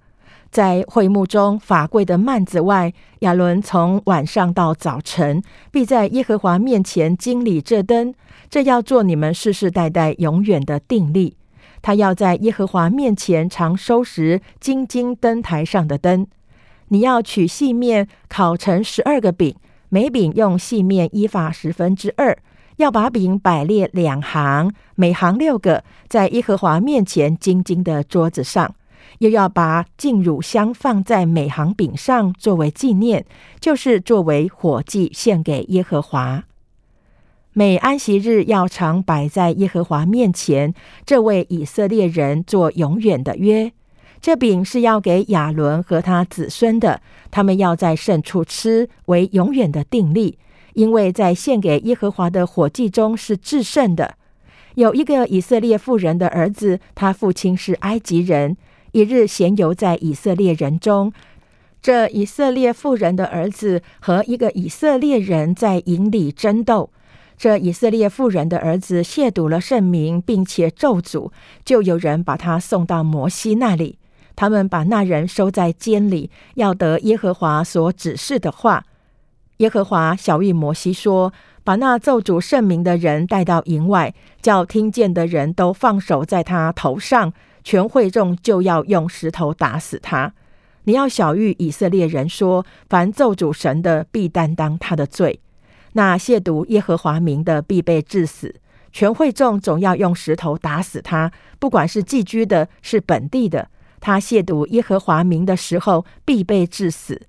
[0.50, 8.16] 在会幕中法柜的幔子外，亚伦从晚上到早晨，必在耶和华面前经理这灯。
[8.50, 11.38] 这要做你们世世代代永远的定例。”
[11.84, 16.26] 他要在耶和华面前常收拾金金灯台上的灯。
[16.88, 19.56] 你要取细面烤成十二个饼，
[19.90, 22.36] 每饼用细面一法十分之二。
[22.78, 28.74] 要把饼摆列两行，每行六个，在耶和华面前金金的桌子上。
[29.20, 33.26] 又要把净乳香放在每行饼上，作为纪念，
[33.60, 36.44] 就是作为火祭献给耶和华。
[37.56, 40.74] 每安息日要常摆在耶和华面前，
[41.06, 43.72] 这位以色列人做永远的约。
[44.20, 50.40] 这饼是要给亚伦和他子孙的，他们要在圣处吃，为永远的定例。
[50.74, 54.16] 因为在献给耶和华的火祭中是至圣的。
[54.74, 58.58] 有一个以色列妇人的儿子，他父亲是埃及人，
[58.94, 61.14] 一日闲游在以色列人中，
[61.80, 66.90] 这以色列妇人的儿子和一个以色列人在营里争斗。
[67.38, 71.32] 这以色列妇人的儿子亵渎了圣名，并且咒诅，
[71.66, 73.98] 就有人把他送到摩西那里。
[74.36, 78.86] 他们把那人收在监里，要得耶和华所指示的话。
[79.58, 81.32] 耶和华小谕摩西说
[81.64, 87.32] ：“把那咒诅圣名的人带到营外，叫听见的人都放手在他头上，
[87.64, 90.34] 全会众就要用石头打死他。
[90.86, 95.40] 你要晓谕以色列人说：凡咒主神的，必担当他的罪；
[95.94, 98.56] 那亵渎耶和华名的，必被致死。
[98.92, 103.70] 全会众总要用石头打死他，不管是寄居的，是本地的。
[104.00, 107.22] 他亵渎耶和华名的时候，必被致死。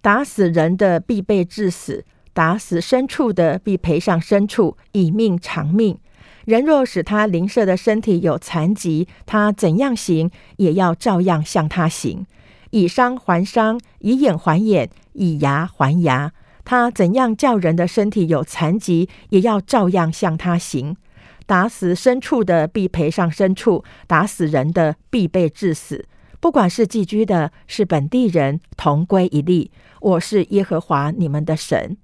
[0.00, 5.98] 打死人的，必被致死；打死牲畜的，必赔上牲畜，以命偿命。
[6.44, 12.24] 人若使他邻舍的身体有残疾，他怎样行，也要照样向他行。
[12.70, 16.32] 以伤还伤，以眼还眼，以牙还牙。
[16.68, 20.94] 他怎样叫人的身体有残疾，也要照样向他行。
[21.46, 26.04] 打死牲畜的，必赔上牲畜；打死人的，必被致死。
[26.40, 29.70] 不管是寄居的，是本地人，同归一例。
[30.02, 31.96] 我是耶和华你们的神。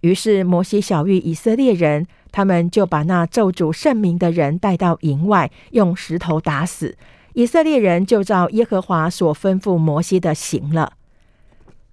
[0.00, 2.06] 于是摩西小谕以色列人。
[2.32, 6.96] 他们就把那咒诅圣名的人带到营外，用石头打死。
[7.34, 10.94] 以色列人就照耶和华所吩咐摩西的行了。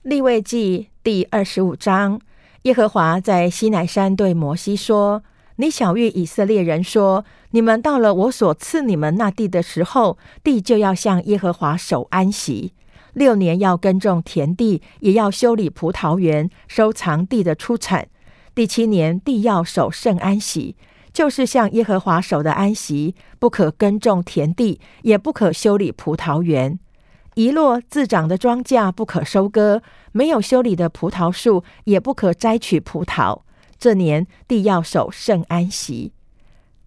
[0.02, 2.22] 立位记第二十五章，
[2.62, 5.22] 耶和华在西乃山对摩西说
[5.58, 12.72] ：“你小谕以色列人说，你们到了我所赐你们那地的时候，地就要向耶和华守安息。
[13.12, 18.08] 六年要耕种田地，也要修理葡萄园，收藏地的出产。”
[18.56, 20.78] 第七年，地要守圣安息，
[21.12, 26.80] 就是向耶和华守的安息，不可耕种田地，也不可修理葡萄园。
[27.36, 29.82] 遗落自长的庄稼不可收割，
[30.12, 33.42] 没有修理的葡萄树也不可摘取葡萄。
[33.80, 36.12] 这年地要守圣安息，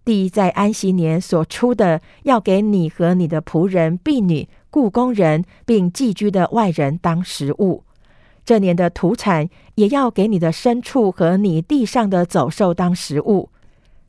[0.05, 7.83] 地在安息年所出的，要给你和你的仆人、婢女、雇工人，并寄居的外人当食物。
[8.45, 13.49] 这年的土产也要给你的牲畜和你地上的走兽当食物。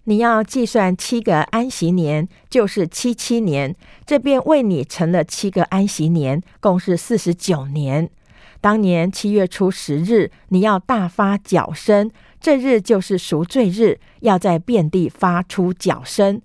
[0.09, 8.09] 你要计算七个安息年，就是七七年，这便为你成了七个安息年，共是四十九年。
[8.63, 16.41] 当年七月初十日，你要大发脚声，这日就是赎罪日，要在遍地发出脚声。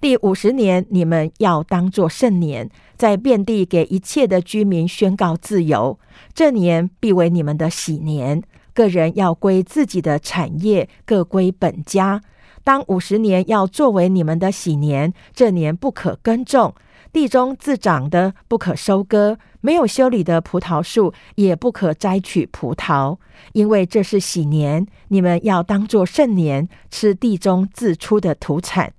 [0.00, 5.96] 第五十年，你们要当作圣年，在遍地给一切的居民宣告自由。
[6.34, 8.42] 这年必为你们的喜年，
[8.74, 12.20] 个人要归自己的产业，各归本家。
[12.64, 16.74] 当五十年要作为你们的喜年，这年不可耕种，
[17.12, 23.18] 地中自长的不可收割，没有修理的葡萄树也不可摘取葡萄，
[23.52, 28.94] 因为这是喜年，你们要当作圣年，吃地中自出的土产。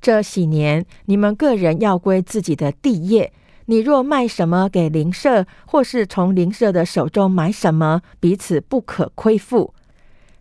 [0.00, 3.32] 这喜年，你们个人要归自己的地业。
[3.66, 9.74] 你若卖什么给邻舍，或是从邻舍的手中买什么，彼此不可亏负。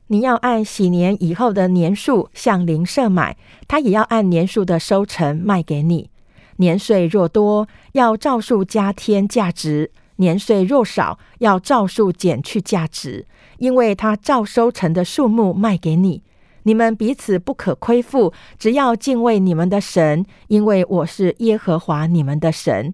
[0.08, 3.36] 你要按喜年以后的年数向邻舍买，
[3.68, 6.10] 他也要按年数的收成卖给你。
[6.58, 13.26] 年岁若多，要照数加添价值；年岁若少，要照数减去价值，
[13.58, 16.24] 因为他照收成的数目卖给你。
[16.64, 22.93] 你们彼此不可亏负，只要敬畏你们的神，因为我是耶和华你们的神。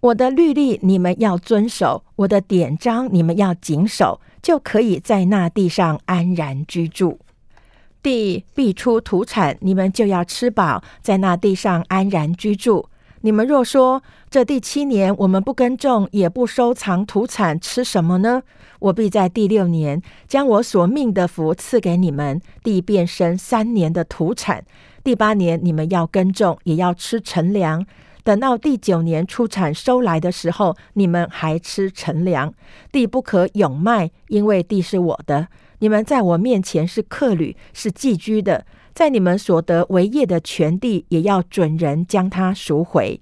[0.00, 7.18] 我的律例你们要遵守，我的典章你们要谨守，就可以在那地上安然居住。
[8.00, 12.88] 地必出土产，你们就要吃饱，在那地上安然居住。
[13.22, 18.44] 你们若说这第七年我们不耕种，也不收藏土产，吃什么呢？
[18.78, 24.64] 我必在第六年将我所命的福赐给你们，地变生三年的土产。
[25.02, 27.84] 第八年你们要耕种，也要吃陈粮。
[28.26, 32.52] 等到第九年出产收来的时候，你们还吃陈粮。
[32.90, 35.46] 地不可永卖，因为地是我的。
[35.78, 38.66] 你们在我面前是客旅，是寄居的。
[38.92, 43.20] 在你们所得为业的全地，也要准人将它赎回。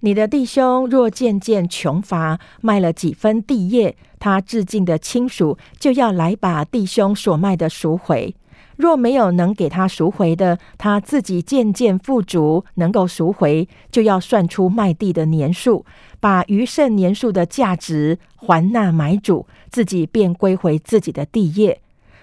[0.00, 8.36] 你的弟兄若渐渐穷乏，卖了几分地业，他致敬的亲属就要来把弟兄所卖的赎回。
[8.76, 15.84] 若没有能给他赎回的，他自己渐渐富足，能够赎回，就要算出卖地的年数，
[16.18, 21.80] 把余剩年数的价值还纳买主，自己便归回自己的地业。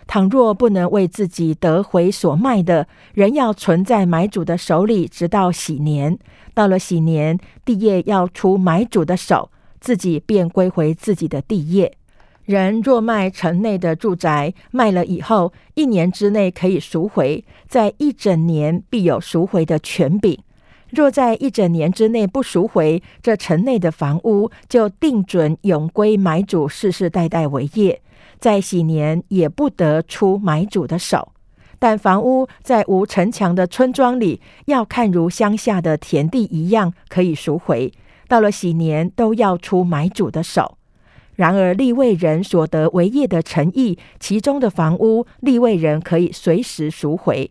[0.08, 6.20] 倘若不能为自己得回所卖的，仍要存在买主的手里，直到喜年。
[6.54, 9.50] 到了喜年，地业要出买主的手，
[9.80, 11.96] 自己便归回自己的地业。
[12.46, 20.38] 人若卖城内的住宅，卖了以后，一年之内可以赎回，在一整年必有赎回的权柄。
[20.90, 28.02] 若在一整年之内不赎回，这城内的房屋就定准永归买主世世代代为业。
[28.40, 31.32] 在喜年也不得出买主的手，
[31.80, 37.94] 但房屋在无城墙的村庄里，要看如乡下的田地一样，可以赎回。
[38.28, 40.78] 到了喜年都要出买主的手。
[41.42, 47.50] 然而立位人所得为业的诚意，其中的房屋，立位人可以随时赎回。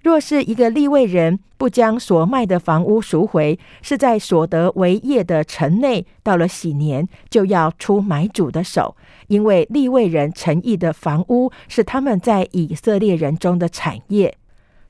[0.00, 8.94] 若是一个立位人不将所卖的房屋赎回，是在所得为业的城内，到了喜年就要出买主的手，
[9.26, 14.36] 因为立位人诚意的房屋是他们在以色列人中的产业，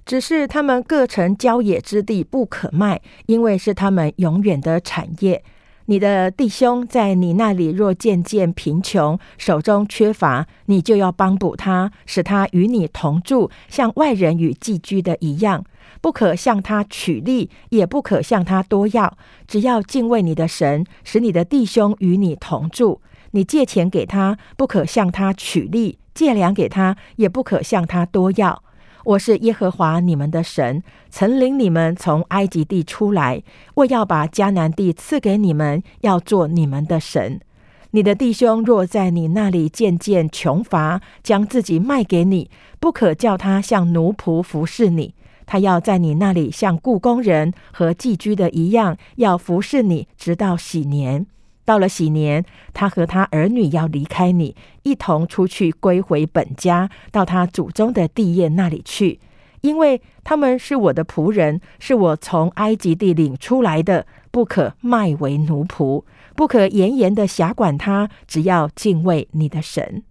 [0.05, 5.43] 只是他们各城郊野之地不可卖，因为是他们永远的产业。
[5.87, 15.65] 你的弟兄在你那里若渐渐贫穷，手中缺乏，你就要帮补他，使他与你同住，像外人与寄居的一样。
[16.01, 19.17] 不可向他取利，也不可向他多要。
[19.47, 23.01] 只要敬畏你的神，使你的弟兄与你同住。
[23.33, 28.63] 你借钱给他，不可向他取利；借粮给他，也不可向他多要。
[29.05, 33.43] 我是耶和华你们的神，曾领你们从埃及地出来，
[33.75, 37.41] 我要把迦南地赐给你们，要做你们的神。
[37.91, 42.49] 你的弟兄若在你那里渐渐穷乏，将自己卖给你，
[42.79, 51.27] 不可叫他像奴仆服侍你，他要在你那里像雇工人和寄居的一样，要服侍你，直到喜年。
[51.65, 59.21] 到了喜年，他和他儿女要离开你，一同出去归回本家，到他祖宗的地业那里去，
[59.61, 66.03] 因为他们是我的仆人，是我从埃及地领出来的，不可卖为奴仆，
[66.35, 70.03] 不可严严的辖管他，只要敬畏你的神。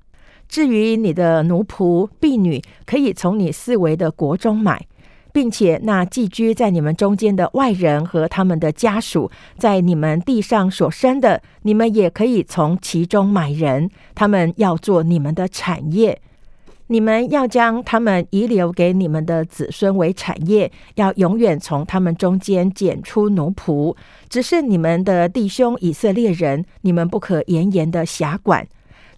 [0.47, 4.85] 至于你的奴仆婢女，可以从你四围的国中买。
[5.33, 16.19] 并且，那寄居在你们中间的外人和他们的家属，在你们地上所生的，你们也可以从其中买人，他们要做你们的产业。
[16.87, 23.95] 你们要将他们遗留给你们的子孙为产业，要永远从他们中间拣出奴仆。
[24.27, 28.67] 只是你们的弟兄以色列人，你们不可严严的辖管。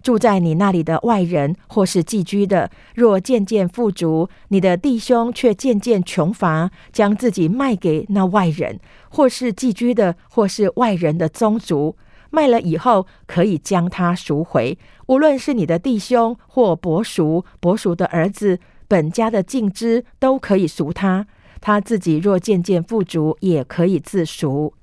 [0.04, 8.78] 住在你那里的外人，或是寄居的，若渐渐富足，你的弟兄却渐渐穷乏，将自己卖给那外人，
[9.08, 11.96] 或是寄居的，或是外人的宗族，
[12.28, 14.78] 卖了以后，可以将他赎回。
[15.06, 21.26] 无论是你的弟兄或伯叔、伯叔的儿子，本家的净支，都可以赎他。
[21.62, 24.74] 他自己若渐渐富足，也可以自赎。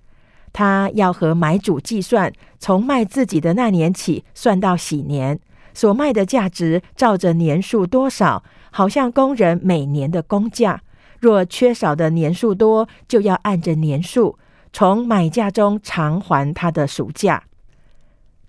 [0.54, 5.40] 他要和买主计算，从卖自己的那年起算到喜年，
[5.74, 10.80] 所卖的价值照着年数多少，好像工人每年的工价。
[11.20, 14.38] 若缺少的年数多，就要按着年数
[14.72, 17.44] 从买价中偿还他的暑假。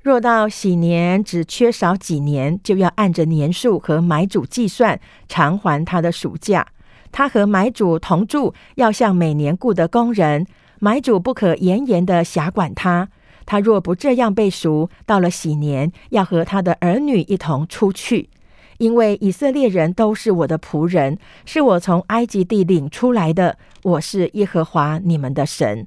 [0.03, 6.67] 若到喜年只缺少几年，就要按着年数和买主计算偿还他的暑假。
[7.11, 10.47] 他和买主同住，要像每年雇的工人。
[10.81, 13.09] 买主不可严严的辖管他，
[13.45, 18.29] 他若不这样被赎，到了喜年，要和他的儿女一同出去，
[18.79, 23.59] 因为以色列人都是我的仆人，是我从埃及地领出来的。
[23.83, 25.87] 我是耶和华你们的神。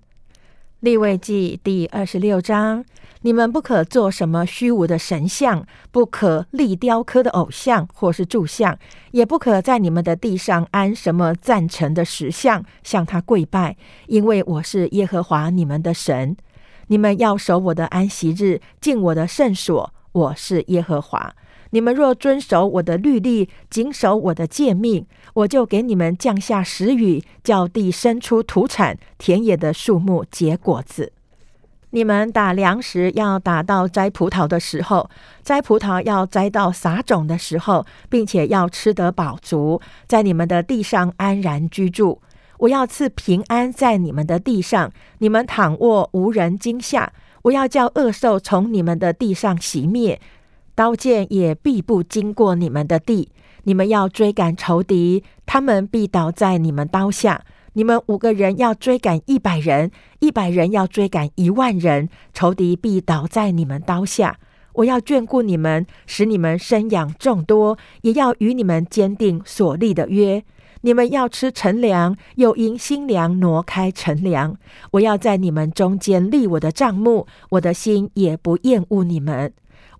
[0.82, 2.86] 立位记第二十六章。
[3.22, 8.78] 你们不可做什么虚无的神像，不可立雕刻的偶像或是柱像，
[9.10, 16.38] 也不可在你们的地上安什么赞成的石像，向他跪拜，因为我是耶和华你们的神。
[16.88, 19.94] 你们要守我的安息日，进我的圣所。
[20.12, 21.36] 我是耶和华。
[21.72, 31.12] 你们若遵守我的律例，谨守我的诫命，我就给你们降下时雨，叫地生出土产，田野的树木结果子。
[31.90, 35.10] 你们打粮食要打到摘葡萄的时候，
[35.44, 42.22] 摘葡萄要摘到撒种的时候，并且要吃得饱足，在你们的地上安然居住。
[42.60, 47.12] 我要赐平安在你们的地上，你们躺卧无人惊吓。
[47.43, 50.20] 我要叫恶兽从你们的地上熄灭，
[50.74, 53.30] 刀剑也必不经过你们的地。
[53.64, 57.43] 你们要追赶仇敌，他们必倒在你们刀下。
[57.74, 64.38] 你们五个人要追赶一百人，一百人要追赶一万人，仇敌必倒在你们刀下。
[64.74, 70.43] 我要眷顾你们，使你们生养众多，也要与你们坚定所立的约。
[70.86, 74.56] 你们要吃陈粮，又因新粮挪开陈粮。
[74.92, 79.52] 我要在你们中间立我的帐幕，我的心也不厌恶你们。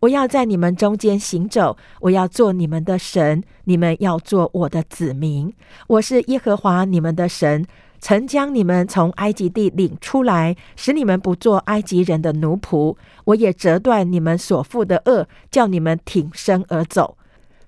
[0.02, 5.52] 我要在你们中间行走，我要做你们的神，你们要做我的子民。
[5.88, 7.66] 我是耶和华你们的神，
[8.00, 12.96] 曾将你们从埃及地领出来，使你们不做埃及人的奴仆。
[13.24, 17.18] 我也折断你们所负的恶，叫你们挺身而走。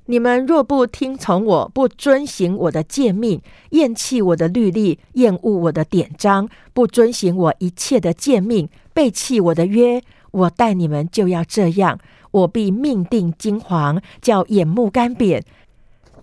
[0.09, 3.41] 你们若不听从我，不遵行我的诫命，
[3.71, 8.69] 厌弃我的律例，厌恶我的典章，不遵行我一切的诫命。
[8.93, 10.01] 背弃我的约，
[10.31, 11.99] 我待你们就要这样。
[12.31, 15.41] 我必命定金黄，叫眼目干瘪。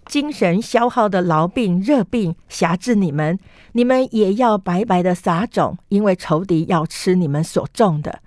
[0.07, 3.39] 精神消耗的痨病、热病辖制你们，
[3.73, 8.21] 你们也要白白的撒种，因为仇敌要吃你们所种的。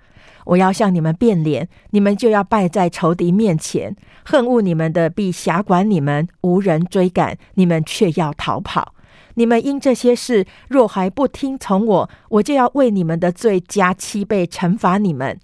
[0.48, 3.94] 我要向你们变脸，你们就要败在仇敌面前。
[4.24, 8.94] 恨恶你们的必辖管你们，无人追赶，你们却要逃跑。
[9.34, 15.38] 你们因这些事若还不听从我，我就要为你们的罪加七倍惩罚你们。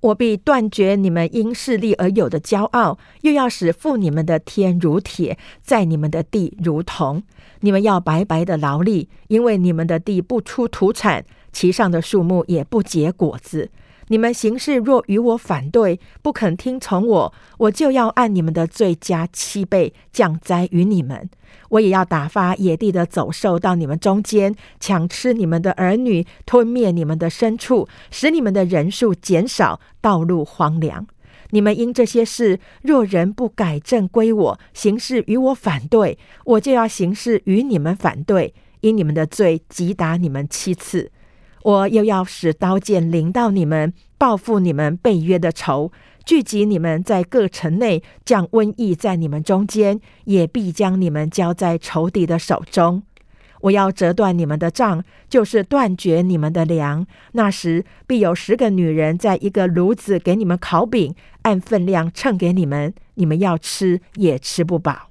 [0.00, 7.20] 我必断绝你们因势力而有的骄傲，又要使负你们的天如铁，在你们的地如铜。
[7.60, 13.70] 你们要白白的劳力，因为你们的地不出土产，其上的树木也不结果子。
[14.08, 21.28] 你们行事若与我反对，不肯听从我，我就要按你们的罪加七倍，降灾于你们。
[21.70, 31.06] 我也要打发野地的走兽到你们中间，抢吃你们的儿女，吞灭你们的牲畜，使你们的人数减少，道路荒凉。
[31.50, 41.10] 你们因这些事，若人不改正归我，行事与我反对，我就要行事与你们反对，因你们的罪击打你们七次。
[41.66, 45.90] 我又要使刀剑临到你们，报复你们背约的仇，
[46.24, 53.02] 聚集你们在各城内，降瘟疫在你们中间，也必将你们交在仇敌的手中。
[53.62, 57.04] 我要折断你们的杖，就是断绝你们的粮。
[57.32, 61.12] 那时必有十个女人在一个炉子给你们烤饼，
[61.42, 65.05] 按分量称给你们，你们要吃也吃不饱。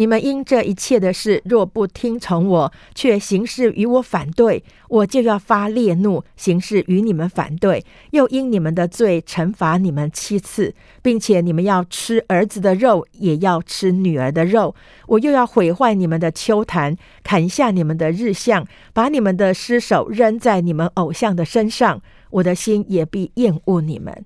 [0.00, 14.74] 你们因这一切的事，若不听从我，却行事与我反对，我就要发烈怒，行事与你们反对，又因你们的罪惩罚你们七次，并且你们要吃儿子的肉，也要吃女儿的肉。
[15.06, 22.00] 我又要毁坏你们的秋坛，砍下你们的日像，把你们的尸首扔在你们偶像的身上。
[22.30, 24.24] 我的心也必厌恶你们。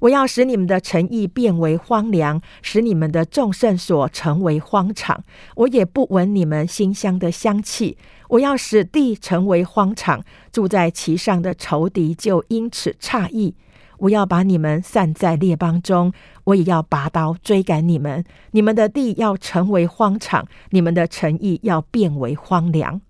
[0.00, 5.22] 我要使你们的诚意变为荒凉，使你们的众圣所成为荒场。
[5.56, 7.96] 我也不闻你们馨香的香气。
[8.28, 13.54] 我要使地成为荒场，住在其上的仇敌就因此诧异。
[13.98, 16.12] 我要把你们散在列邦中，
[16.44, 18.24] 我也要拔刀追赶你们。
[18.52, 23.02] 你们的地要成为荒场，你们的诚意要变为荒凉。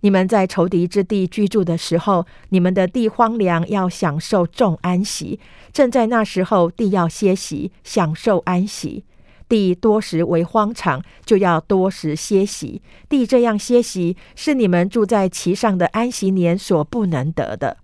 [0.00, 5.40] 你们在仇敌之地居住的时候，你们的地荒凉，要享受众安息。
[5.72, 9.04] 正在那时候，地要歇息，享受安息。
[9.48, 12.82] 地多时为荒场，就要多时歇息。
[13.08, 17.78] 地这样歇息，是你们住在其上的安息年所不能得的。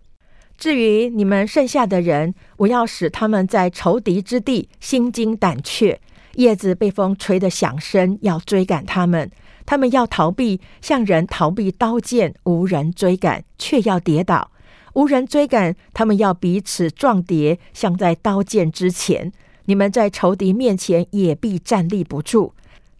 [0.57, 6.01] 至于你们剩下的人，我要使他们在仇敌之地心惊胆怯，
[6.35, 9.31] 叶子被风吹得响声，要追赶他们。
[9.67, 14.51] 他们要逃避，像人逃避刀剑，无人追赶，却要跌倒；
[14.95, 19.33] 无人追赶，他们要彼此撞跌，像在刀剑之前。
[19.67, 22.53] 你们在仇敌面前也必站立不住。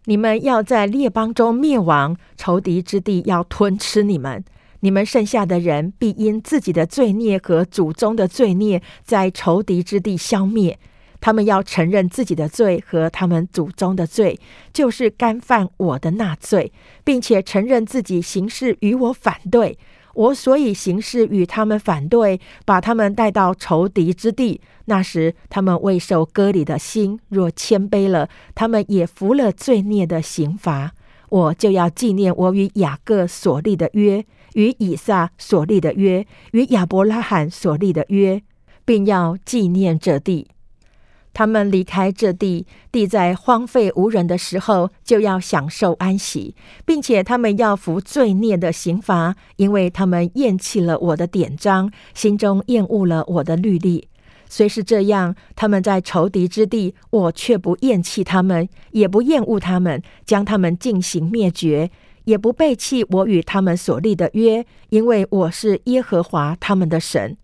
[0.05, 4.43] 你们要在列邦中灭亡，仇敌之地要吞吃你们。
[4.81, 10.77] 你们剩下的人必因自己的罪孽和祖宗的罪孽，在仇敌之地消灭。
[11.25, 14.39] 他们要承认自己的罪和他们祖宗的罪，
[14.71, 16.71] 就是干犯我的那罪，
[17.03, 19.75] 并且承认自己行事与我反对。
[20.13, 24.61] 我所以行事与他们反对，把他们带到仇敌之地。
[24.85, 30.91] 那时，他们未受割礼的心若谦卑了，他们也服了罪孽的刑罚。
[31.29, 34.23] 我就要纪念我与雅各所立的约，
[34.53, 38.43] 与以撒所立的约，与亚伯拉罕所立的约，
[38.85, 40.49] 并要纪念这地。
[41.35, 46.55] 他们离开这地，地在荒废无人的时候，就要享受安息，
[46.85, 54.07] 并且他们要服罪孽的刑罚，因为他们厌弃了我的典章，心中厌恶了我的律例。
[54.47, 61.91] 虽是这样，他们在仇敌之地，我却不厌弃他们，也不厌恶他们，将他们进行灭绝，
[62.23, 67.35] 也不背弃我与他们所立的约，因为我是耶和华他们的神。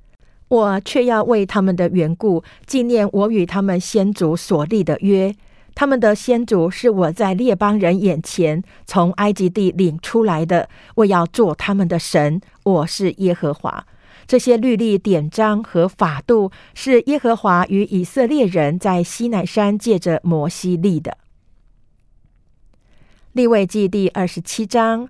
[0.51, 5.33] 我却要为他们的缘故纪念我与他们先祖所立的约。
[5.73, 12.41] 他们的先祖是我在列邦人眼前从埃及地领出来的，我要做他们的神。
[12.63, 13.87] 我是耶和华。
[14.27, 21.17] 这些律例典章和法度是耶和华与以色列人在西乃山借着摩西立的。
[23.31, 25.07] 立位记第二十七章。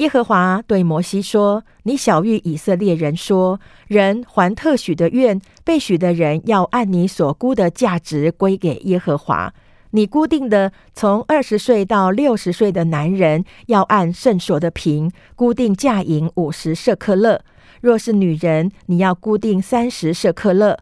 [0.00, 9.52] 耶和华对摩西说：“你小谕以色列人说，人还特许的愿，被许的人要按你所估的价值归给耶和华。
[9.90, 17.40] 你固定的从二十岁到六十岁的男人，要按圣所的平固定价银五十舍克勒；
[17.82, 20.78] 若是女人，你要固定三十舍克勒；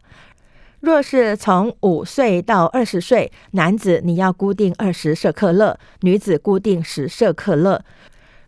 [0.79, 7.83] 若是从五岁到二十岁，男子你要固定二十舍克勒，女子固定十舍克勒。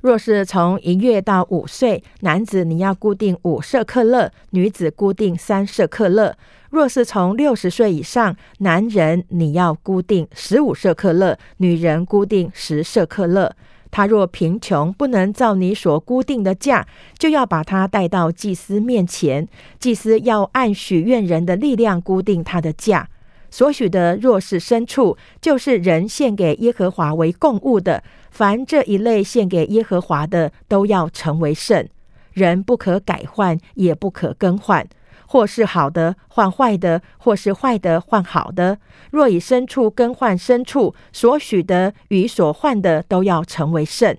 [0.02, 6.34] 若是从一月到五岁，男子你要固定五舍克勒，女子固定三舍克勒；
[6.72, 13.56] 若是从六十岁以上，男人你要固定十五舍克勒，女人固定十舍克勒。
[13.91, 16.88] 他若贫穷，不能照你所固定的价，
[17.20, 19.47] 就要把他带到祭司面前，
[19.80, 23.08] 祭司要按许愿人的力量固定他的价。
[23.52, 28.04] 所许的若是牲畜，就是人献给耶和华为供物的。
[28.32, 31.88] 凡这一类献给耶和华的，都要成为圣。
[32.32, 34.88] 人不可改换，也不可更换，
[35.28, 38.78] 或是好的换坏的，或是坏的换好的。
[39.12, 44.16] 若以牲畜更换牲畜，所许的与所换的都要成为圣。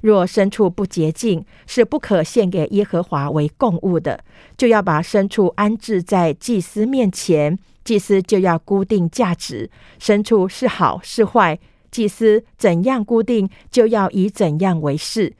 [0.00, 4.22] 若牲畜不洁净，是不可献给耶和华为供物的，
[4.56, 7.58] 就要把牲畜安置在祭司面前。
[7.84, 9.70] 祭司就要固定价值，
[10.00, 11.58] 牲畜是好是坏，
[11.90, 15.34] 祭司怎样固定，就要以怎样为是。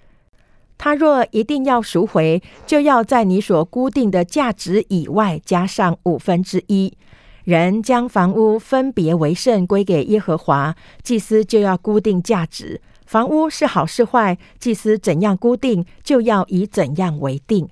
[0.79, 6.97] 他若一定要赎回，就要在你所固定的价值以外加上五分之一。
[7.45, 12.81] 人将房屋分别为圣归给耶和华，祭司就要固定价值。
[13.05, 17.69] 房屋是好是坏，祭司怎样固定，就要以怎样为定。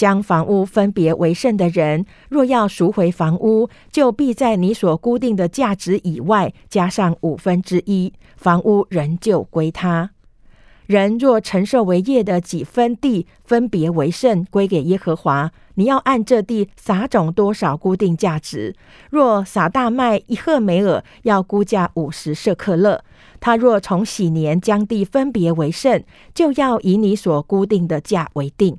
[0.00, 10.12] 将房屋分别为圣的人，若要赎回房屋，就必在你所固定的价值以外加上五分之一，房屋仍旧归他。
[10.86, 18.74] 人若承受为业的几分地分别为圣归给耶和华，你要按这地撒种多少固定价值。
[19.10, 23.04] 若撒大麦一赫梅尔，要估价五十舍克勒。
[23.38, 26.02] 他若从喜年将地分别为圣，
[26.34, 28.78] 就要以你所固定的价为定。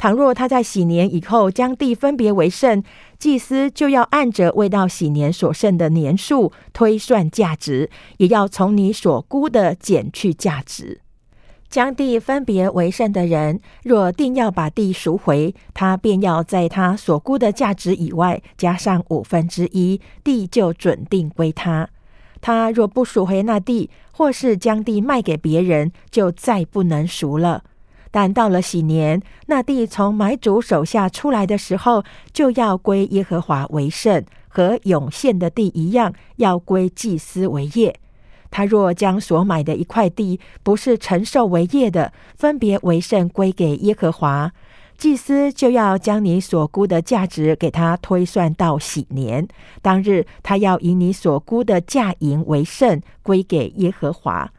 [0.00, 2.82] 倘若他在喜年以后将地分别为圣，
[3.18, 11.02] 祭司就要按着未到喜年所剩的年数推算价值，也要从你所估的减去价值。
[11.68, 21.86] 将地分别为圣的人，若定要把地赎回，他便要在他所估的价值以外加上五分之一，地就准定归他。
[22.40, 27.64] 他若不赎回那地，或是将地卖给别人，就再不能赎了。
[28.10, 32.02] 但到了喜年，那地从买主手下出来的时候，
[32.32, 37.94] 就要归耶和华为圣，和永现的地一样，要归祭司为业。
[38.50, 44.50] 他若将所买的一块地不是承受为业的，分别为圣归给耶和华，
[44.98, 49.46] 祭司就要将你所估的价值给他推算到喜年
[49.80, 54.50] 当日，他要以你所估的价银为圣归给耶和华。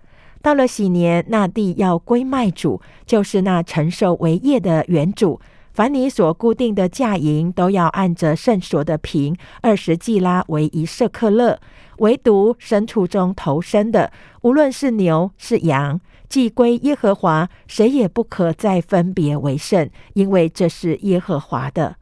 [0.42, 5.39] 到了喜年，那地要归卖主，就是那承受为业的原主。
[5.74, 11.60] 凡你所固定的价银，都要按着圣所的平二十季拉为一舍克勒。
[12.00, 14.12] 唯独牲畜中投生的，
[14.42, 21.96] 无论是牛是羊，既归耶和华，谁也不可再分别为圣，因为这是耶和华的。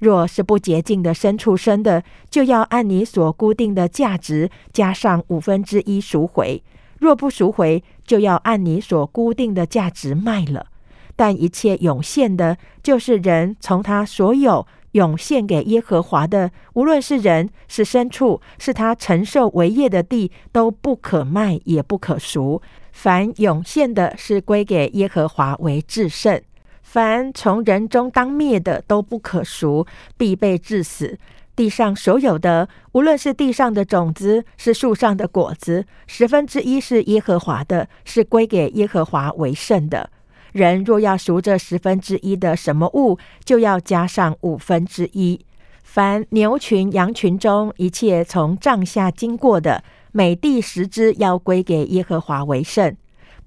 [0.00, 6.62] 若是不洁净的牲畜生的，就要按你所固定的价值加上五分之一赎回。
[7.04, 10.68] 若不赎回，就要按你所固定的价值卖了。
[11.14, 22.62] 但一切涌现的，就是人从他所有涌现给耶和华的，无论是人是牲畜，是他承受为业的地，都不可卖，也不可赎。
[22.90, 26.40] 凡涌现的，是归给耶和华为至圣；
[26.82, 29.86] 凡从人中当灭的，都不可赎，
[30.16, 31.18] 必被致死。
[31.56, 40.10] 地上所有的，无论是地上的种子，是树上的果子，十分之一是耶和华的，是归给耶和华为圣的。
[40.52, 45.44] 人若要赎这十分之一的什么物，就要加上五分之一。
[45.82, 52.96] 凡牛群、羊群中一切从帐下经过的，每地十只要归给耶和华为圣，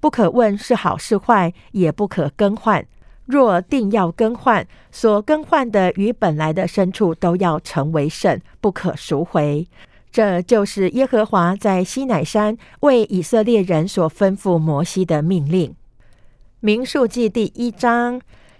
[0.00, 2.86] 不可问是好是坏，也不可更换。
[3.28, 9.68] 若定要更换，所更换的与本来的牲畜都要成为圣，不可赎回。
[10.10, 15.74] 这就是耶和华在西乃山为以色列人所吩咐摩西的命令。
[16.60, 18.18] 民数记第一章：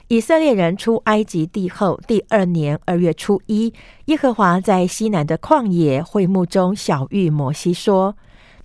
[0.09, 3.73] 以色列人出埃及地后第二年二月初一，
[4.05, 8.15] 耶和华在西南的旷野会幕中小谕摩西说。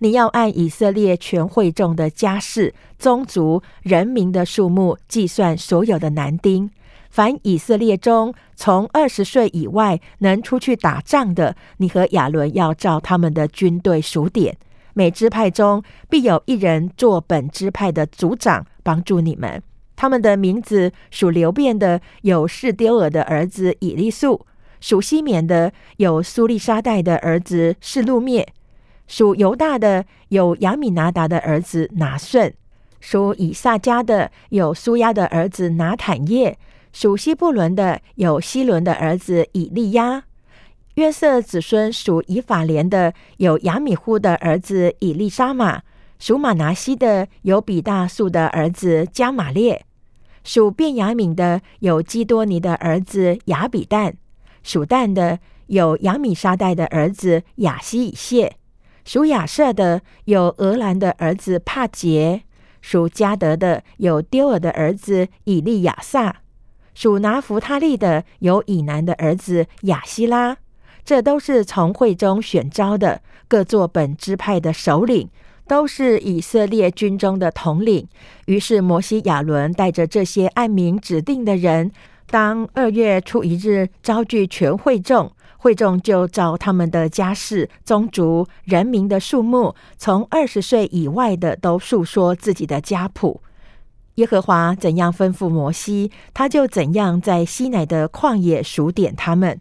[0.03, 6.69] 你要按以色列全会众的家世、宗族、人民的数目计算所有的男丁。
[7.09, 14.57] 凡以色列中从二十岁以外能出去打仗的，你和亚伦要照他们的军队数点。
[14.93, 19.63] 每支派中必有一人做本支派的族长，帮助你们。
[19.95, 24.45] 他们的名字属流变的有士丢尔的儿子以利素，
[24.81, 28.45] 属西缅的有苏利沙代的儿子示路灭，
[29.07, 32.53] 属犹大的有亚米拿达的儿子拿顺，
[32.99, 36.57] 属以萨迦的有苏亚的儿子拿坦叶，
[36.91, 40.23] 属西布伦的有希伦的儿子以利亚。
[40.95, 45.81] 约瑟子孙属以法莲的有亚米呼的儿子以利沙玛，
[46.19, 49.83] 属马拿西的有比大素的儿子加玛列，
[50.43, 54.13] 属便雅敏的有基多尼的儿子雅比旦，
[54.61, 58.55] 属旦的有亚米沙代的儿子雅西以谢，
[59.05, 62.43] 属亚瑟的有俄兰的儿子帕杰，
[62.81, 66.37] 属加德的有丢尔的儿子以利亚撒，
[66.93, 70.57] 属拿弗他利的有以南的儿子亚希拉。
[71.05, 75.29] 这都是从会中选招的，各作本支派的首领，
[75.67, 78.07] 都是以色列军中的统领。
[78.45, 81.91] 于是摩西亚伦带着这些按名指定的人，
[82.27, 85.29] 当二月初一日招聚全会众，
[85.63, 93.39] 会众就照他们的家世、宗族、人民的数目，从二十岁以外的都述说自己的家谱。
[94.15, 99.57] 耶和华怎样吩咐摩西，他就怎样在西乃的旷野数点他们。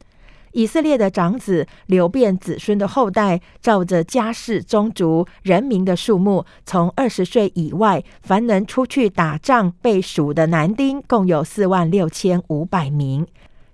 [0.50, 13.24] 以色列的长子流变子孙的后代，照着家世、宗族、人民的数目，从二十岁以外，凡能出去打仗被数的男丁，共有四万六千五百名。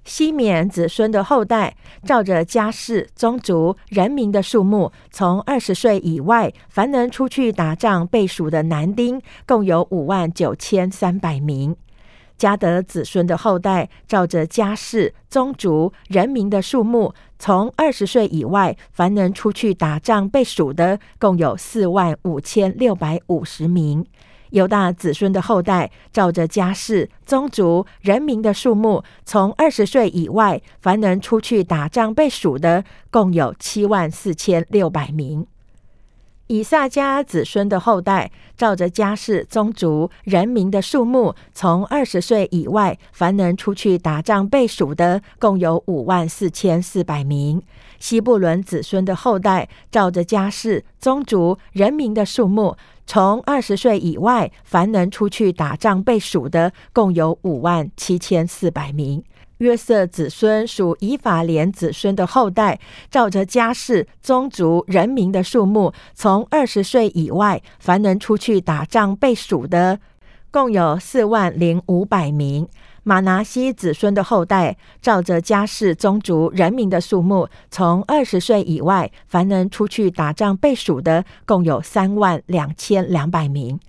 [0.08, 11.76] 西缅子孙的后代，照着家世、宗族、人民的数目，从二十岁以外，凡能出去打仗被数的男丁，共有五万九千三百名。
[12.38, 24.06] 加德子孙的后代，照着家世、宗族、人民的数目，从二十岁以外，凡能出去打仗被数的，共有四万五千六百五十名。
[24.50, 35.46] 犹大子孙的后代，照着家世、宗族、人民的数目，从二十岁以外，凡能出去打仗被数的，共有七万四千六百名。
[36.46, 47.62] 以撒家子孙的后代，照着家世、宗族、人民的数目，从二十岁以外，凡能出去打仗被数的，共有五万四千四百名。
[47.98, 52.74] 希布伦子孙的后代，照着家世、宗族、人民的数目，
[53.08, 59.24] 从二十岁以外，凡能出去打仗被数的，共有五万七千四百名。
[59.56, 62.78] 约瑟子孙属以法莲子孙的后代，
[63.10, 69.98] 照着家世、宗族、人民的数目，从二十岁以外，凡能出去打仗被数的，
[70.50, 72.68] 共有四万零五百名。
[73.08, 83.80] 马拿西子孙的后代，照着家世、宗族、人民的数目，从二十岁以外，凡能出去打仗被数的，共有三万两千两百名。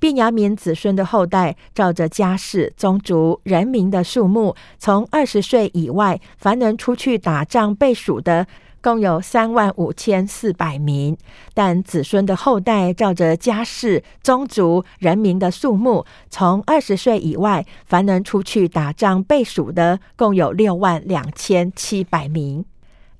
[0.00, 8.44] 便雅悯子孙的后代，照着家世、宗族、人民的数目，从二十岁以外，凡能出去打仗被数的，
[8.84, 11.16] 共有三万五千四百名。
[11.54, 22.66] 但子孙的后代，照着家世、宗族、人民的数目，从二十岁以外，凡能出去打仗被数的，共有六万两千七百名。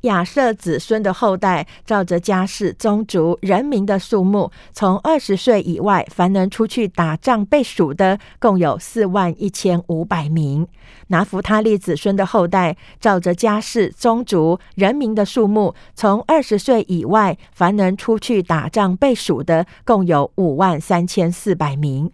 [0.05, 10.67] 亚瑟子孙的后代，照着家世、宗族、人民的数目，从二十岁以外，凡能出去打仗被数的，共有四万一千五百名。
[11.09, 22.11] 拿弗他利子孙的后代，照着家世、宗族、人民的数目，从二十岁以外，凡能出去打仗被数的，共有五万三千四百名。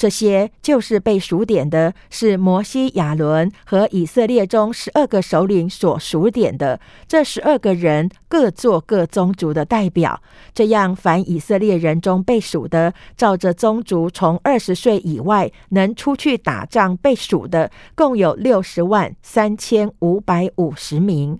[0.00, 6.80] 这些就是被数点的，是摩西、亚伦和以色列中十二个首领所数点的。
[7.06, 10.22] 这十二个人各做各宗族的代表。
[10.54, 21.38] 这样，凡以色列人中被数的，照着宗族从二十岁以外能出去打仗被数的，共有六十万三千五百五十名。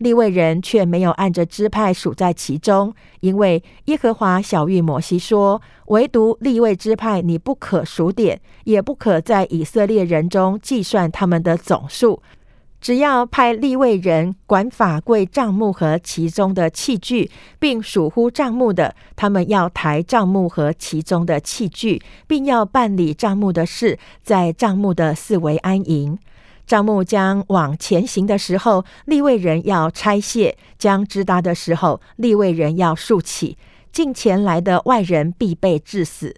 [0.00, 12.22] 立位人却没有按着支派数在其中，因为耶和华小谕摩西说：“唯独立位支派，你不可数点，也不可在以色列人中计算他们的总数。
[12.80, 26.18] 只要派立位人管法柜账目和其中的器具，并属乎账目的，他们要抬账目和其中的器具，并要办理账目的事，在账目的四围安营。”
[26.70, 33.58] 帐幕将往前行的时候，立位人要拆卸；将支搭的时候，立位人要竖起。
[33.90, 36.36] 近前来的外人必被致死。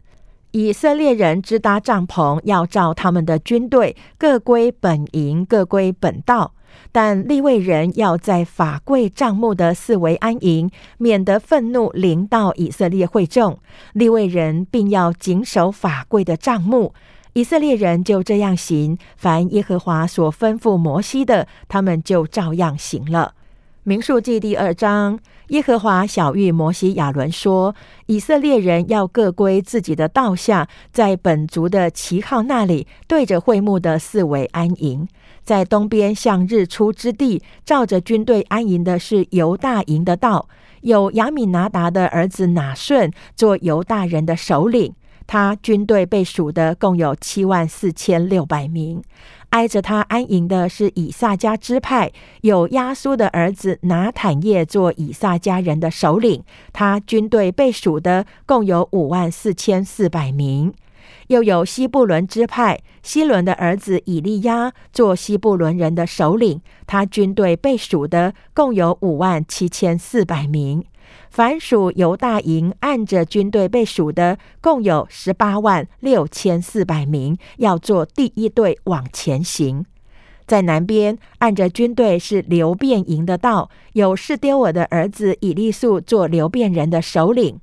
[0.53, 6.55] 以色列人支搭帐篷，要照他们的军队，各归本营，各归本道。
[6.91, 13.59] 但立位人要在法柜帐幕的四围安营，免得愤怒临到以色列会众。
[13.93, 16.95] 立位人并要谨守法柜的帐幕。
[17.35, 23.35] 以色列人就这样行，凡耶和华所吩咐摩西的，他们就照样行了。
[23.85, 25.19] 民数记第二章，
[25.49, 27.75] 耶和华小谕摩西、亚伦说
[28.07, 35.09] ：“以色列人要各归自己的道下，在本族的旗号那里，对着会幕的四围安营。
[35.43, 40.49] 在东边向日出之地，照着军队安营的是犹大营的道，
[40.83, 44.95] 有亚米拿达的儿子拿顺做犹大人的首领。
[45.33, 49.03] 他军队被数的共有七万四千六百名。”
[49.49, 52.13] 挨着他安营的是以撒家支派，
[52.43, 56.43] 有亚苏的儿子拿坦叶做以撒家人的首领。
[56.71, 60.75] 他军队被数的共有五万四千四百名。
[61.29, 66.61] 又有西布伦支派，西伦的儿子以利亚做西布伦人的首领。
[66.87, 70.85] 他军队被数的共有五万七千四百名。
[71.33, 79.87] 凡属犹大营，按着军队被数的，共有十八万六千四百名，要做第一队往前行。
[80.47, 87.59] 在南边，按着军队是流变营的道，有士丢我的儿子以利素做流变人的首领。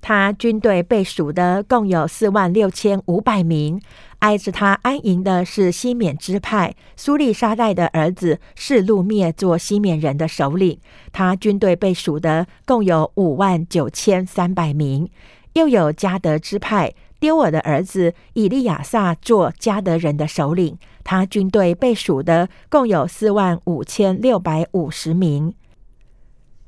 [0.00, 3.80] 他军队被数的共有四万六千五百名，
[4.24, 10.78] 挨着他安营的是西缅支派苏利沙代的儿子示路灭做西缅人的首领。
[11.12, 15.10] 他军队被数的共有五万九千三百名，
[15.52, 20.78] 又有加德支派丢尔的儿子以利亚撒做加德人的首领。
[21.04, 25.52] 他军队被数的共有四万五千六百五十名。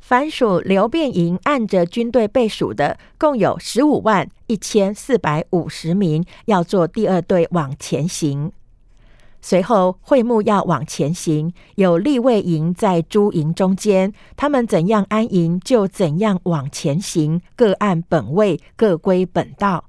[0.08, 8.52] 凡属流变营，按着军队被数的，共有十五万一千四百五十名，要做第二队往前行。
[9.42, 19.86] 随后会幕要往前行，有立位营在诸营中间，他们怎样安营，就怎样往前行，各按本位，各归本道。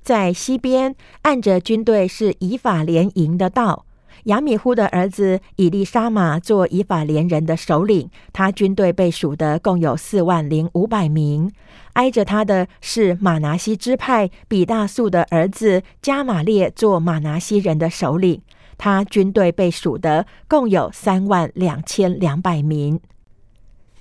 [0.00, 3.85] 在西边，按着军队是以法连营的道。
[4.26, 11.52] 亚米呼的儿子以利沙玛做以法连人的首领，他军队被数的共有四万零五百名。
[11.92, 18.42] 挨着他的是马拿西支派比大素的儿子加玛列做马拿西人的首领，
[18.76, 23.00] 他军队被数的共有三万两千两百名。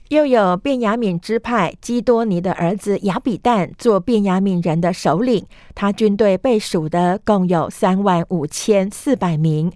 [0.10, 5.46] 又有便雅敏支派基多尼的儿子亚比旦做便雅敏人的首领，
[5.76, 9.72] 他军队被数的共有三万五千四百名。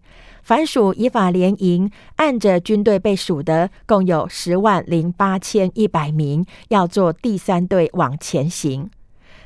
[0.49, 8.89] 凡属以法联营，按着军队被数的，共有十万零八千一百名，要做第三队往前行。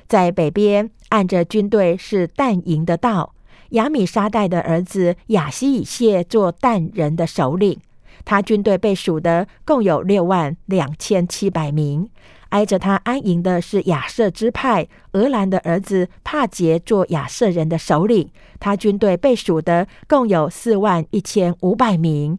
[0.07, 3.33] 在北边，按着军队是但营的道，
[3.71, 7.81] 亚米沙代的儿子亚西以谢做但人的首领，
[8.23, 12.09] 他军队被数的共有六万两千七百名。
[12.53, 18.29] 挨着他安营的是亚瑟支派俄兰的儿子帕杰做亚瑟人的首领，
[18.59, 22.37] 他军队被数的共有四万一千五百名。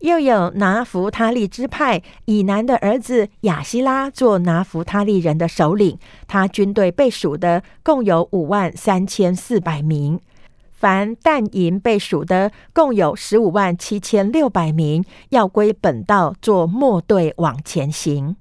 [0.00, 5.96] 又有拿弗他利支派以南的儿子亚希拉做拿弗他利人的首领，
[6.26, 10.18] 他军队被数的共有五万三千四百名。
[10.72, 18.36] 凡但营被数的共有十五万七千六百名，要归本道做末队往前行。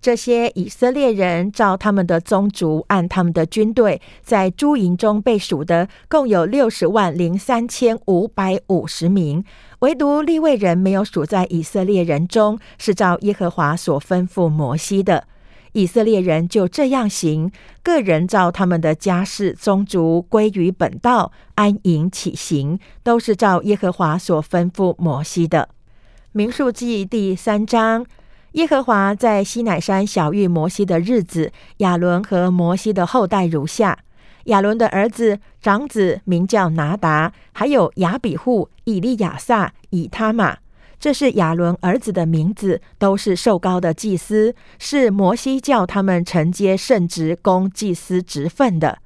[0.00, 9.44] 这些以色列人照他们的宗族，按他们的军队，在诸营中被数的，共有六十万零三千五百五十名。
[9.80, 15.24] 唯独利未人没有数在以色列人中，是照耶和华所吩咐摩西的。
[15.72, 17.50] 以色列人就这样行，
[17.82, 25.68] 个人照他们的家世宗族归于本道，安营起行，都是照耶和华所吩咐摩西的。
[26.30, 28.06] 民数记第三章。
[28.52, 33.98] 耶和华在西乃山小遇摩西的日子，亚伦和摩西的后代如下：
[34.44, 40.56] 亚伦的儿子长子名叫拿达，还有亚比户、以利亚撒、以他玛，
[40.98, 48.98] 这是亚伦儿子的名字，都是受高的祭司，是摩西叫他们承接圣职、供祭司职分的。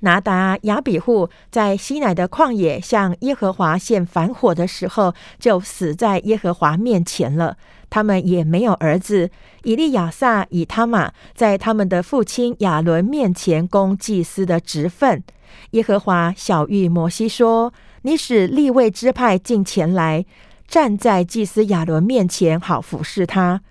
[0.00, 7.56] 拿达亚比户在西乃的旷野向耶和华献反火的时候，就死在耶和华面前了。
[7.90, 9.30] 他们也没有儿子。
[9.64, 15.22] 以利亚撒、以他玛在他们的父亲亚伦面前供祭司的职分。
[15.70, 17.72] 耶和华小谕摩西说
[18.02, 20.24] ：“你使立位支派进前来，
[20.68, 23.62] 站在祭司亚伦面前，好服侍他，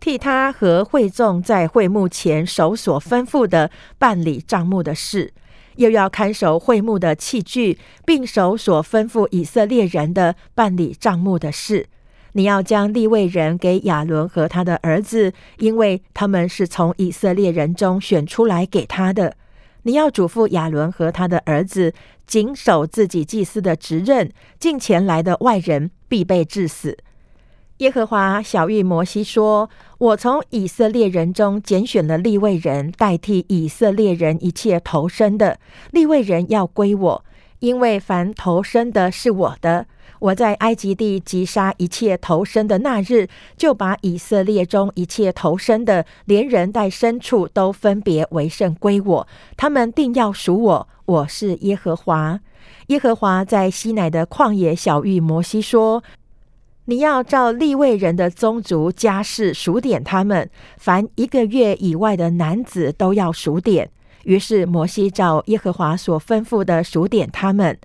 [0.00, 5.32] 替他和会众在会幕前守所吩咐的办理账目的事。”
[5.76, 11.86] 又要看守会幕的器具，并守所吩咐以色列人的办理账目的事。
[12.32, 19.36] 你要将立位人给亚伦和他的儿子，因为他们是从以色列人中选出来给他的。
[19.82, 21.92] 你要嘱咐亚伦和他的儿子，
[22.26, 26.98] 谨守自己祭司的职任，近前来的外人必被致死。
[27.78, 29.70] 耶和华小谕摩西说
[30.00, 35.58] ：“我从以色列人中拣选了立位人，代替以色列人一切投生的
[35.90, 37.24] 立位人要归我，
[37.58, 39.84] 因为凡投生的是我的。
[40.20, 43.28] 我在埃及地击杀一切投生的那日，
[43.58, 49.28] 就把以色列中一切投生的，连人带牲畜都分别为圣归我。
[49.58, 52.40] 他们定要属我，我是耶和华。
[52.86, 56.02] 耶和华在西乃的旷野小谕摩西说。”
[56.86, 63.90] 你要照立位人的宗族家世数点他们，凡一个月以外的男子都要数点。
[64.24, 67.78] 于是摩西照耶和华所吩咐的数点他们。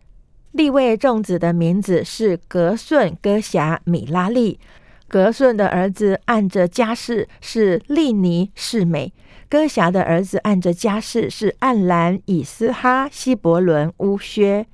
[0.52, 4.60] 立位众子的名字是格顺、哥辖、米拉利。
[5.08, 9.12] 格顺的儿子按着家世是利尼、士美；
[9.48, 14.66] 哥辖的儿子按着家世是暗兰、以斯哈、希伯伦、乌薛。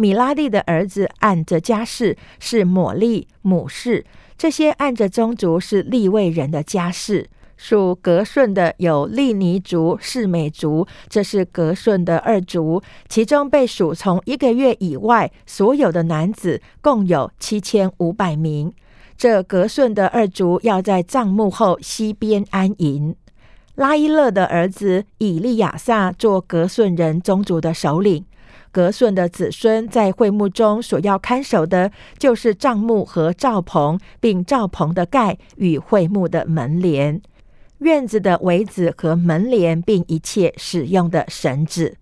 [0.00, 4.02] 米拉利的儿子按着家世是抹利、母氏，
[4.38, 7.28] 这些按着宗族是利位人的家世。
[7.58, 12.82] 属格顺的有利尼族、士美族，这是格顺的二族。
[13.10, 18.72] 其中被数从一个月以外所有的男子共有七千五百名。
[19.18, 23.14] 这格顺的二族要在帐幕后西边安营。
[23.74, 28.24] 拉伊勒的儿子以利亚撒做格顺人宗族的首领。
[28.72, 37.20] 格顺的子孙在会幕中所要看守的，就是帐幕和帐篷，并帐篷的盖与会幕的门帘、
[37.78, 41.96] 院子的围子和门帘，并一切使用的绳子。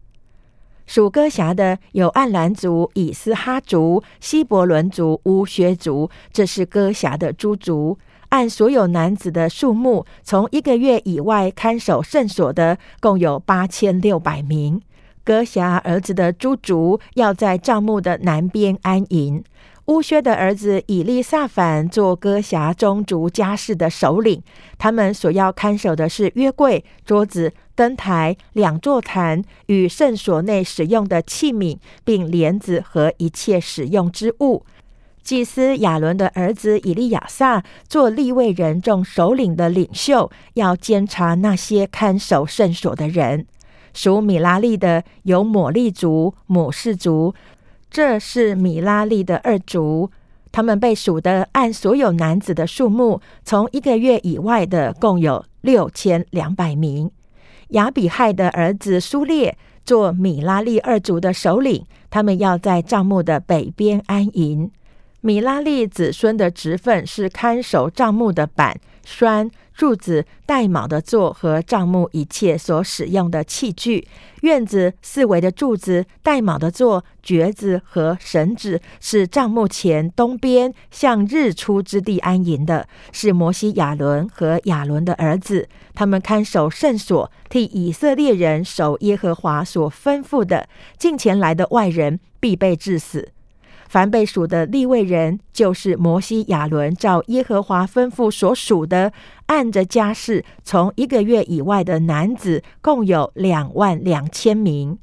[0.87, 7.99] 属歌辖的有暗兰族、以斯哈族、希伯伦族、乌薛族，这是歌辖的诸族。
[8.31, 14.83] 按所有男子的数目，从一个月以外看守圣所的，共有八千六百名。
[15.29, 19.45] 哥辖儿子的诸族要在帐幕的南边安营。
[19.89, 24.43] 乌薛的儿子以利撒反做哥辖中族家事的首领。
[24.79, 31.77] 他们所要看守的是约柜、桌子、灯台、两座坛与圣所内使用的器皿，
[32.07, 34.65] 并帘子和一切使用之物。
[35.23, 43.45] 祭司亚伦的儿子以利亚撒做立位人众首领的领袖，要监察那些看守圣所的人。
[43.95, 47.35] 属米拉利的有抹利族、母氏族，
[47.91, 50.11] 这是米拉利的二族。
[50.51, 57.11] 他们被数的按所有男子的数目，从一个月以外的共有六千两百名。
[57.69, 64.71] 亚比亥的儿子苏列做米拉利二族的首领，他们要在帐幕的北边安营。
[65.29, 69.51] 米拉利子孙的职分是看守帐幕的板栓。
[69.75, 74.09] 柱子、带卯的座和帐幕一切所使用的器具，
[74.41, 90.69] 院子四围的柱子、带卯的座、橛子和绳子，是帐幕前东边向日出之地安营的，是摩西、亚伦和亚伦的儿子，他们看守圣所，替以色列人守耶和华所吩咐的。
[90.97, 93.29] 近前来的外人必被致死。
[93.89, 99.13] 凡被数的立位人，就是摩西、亚伦照耶和华吩咐所属的，
[99.47, 104.99] 按着家世从一个月以外的男子，共有两万两千名。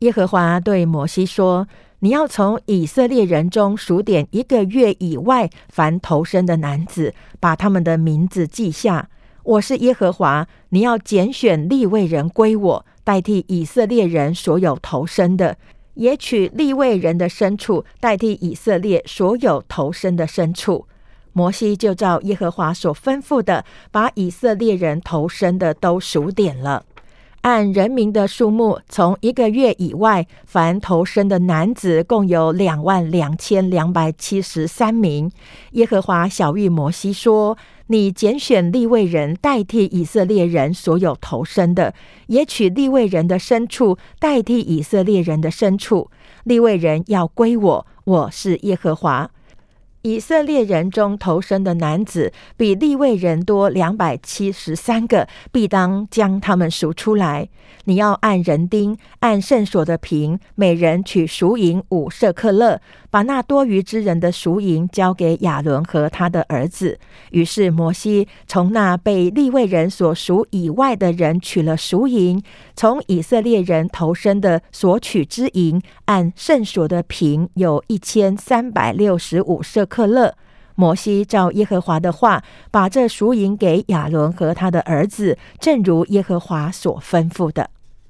[0.00, 1.66] 耶和华对摩西说
[2.00, 9.08] ：“你要从以色列人中数点一个月以外凡投生的男子，把他们的名字记下。
[9.44, 15.56] 我是耶和华，你要拣选立位人归我，代替以色列人所有投生的。”
[15.94, 20.86] 也取立位人的牲畜代替以色列所有投生的牲畜。
[21.32, 26.84] 摩西就照耶和华所吩咐的，把以色列人投生的都数点了。
[27.40, 35.30] 按人民的数目，从一个月以外，凡投生的男子共有两万两千两百七十三名。
[35.72, 37.58] 耶和华小谕摩西说
[37.88, 41.92] ：“你拣选立位人代替以色列人所有投身的，
[42.28, 46.10] 也取立位人的牲畜代替以色列人的牲畜。
[46.44, 49.30] 立位人要归我，我是耶和华。”
[50.06, 57.48] 以色列人中投生的男子比利未人多两百七十三个，必当将他们赎出来。
[57.86, 62.78] 你要按人丁，按圣所的平，每人取赎银五舍克勒，
[63.10, 66.98] 把那多余之人的赎银交给亚伦和他的儿子。
[67.30, 72.42] 于是摩西从那被利未人所赎以外的人取了赎银，
[72.76, 79.88] 从以色列人投生的所取之银，按圣所的平有一千三百六十五舍。
[79.94, 80.34] 克勒，
[80.74, 82.42] 摩西照耶和华的话，
[82.72, 87.70] 把这赎银给亚伦和他的儿子，正如耶和华所吩咐的。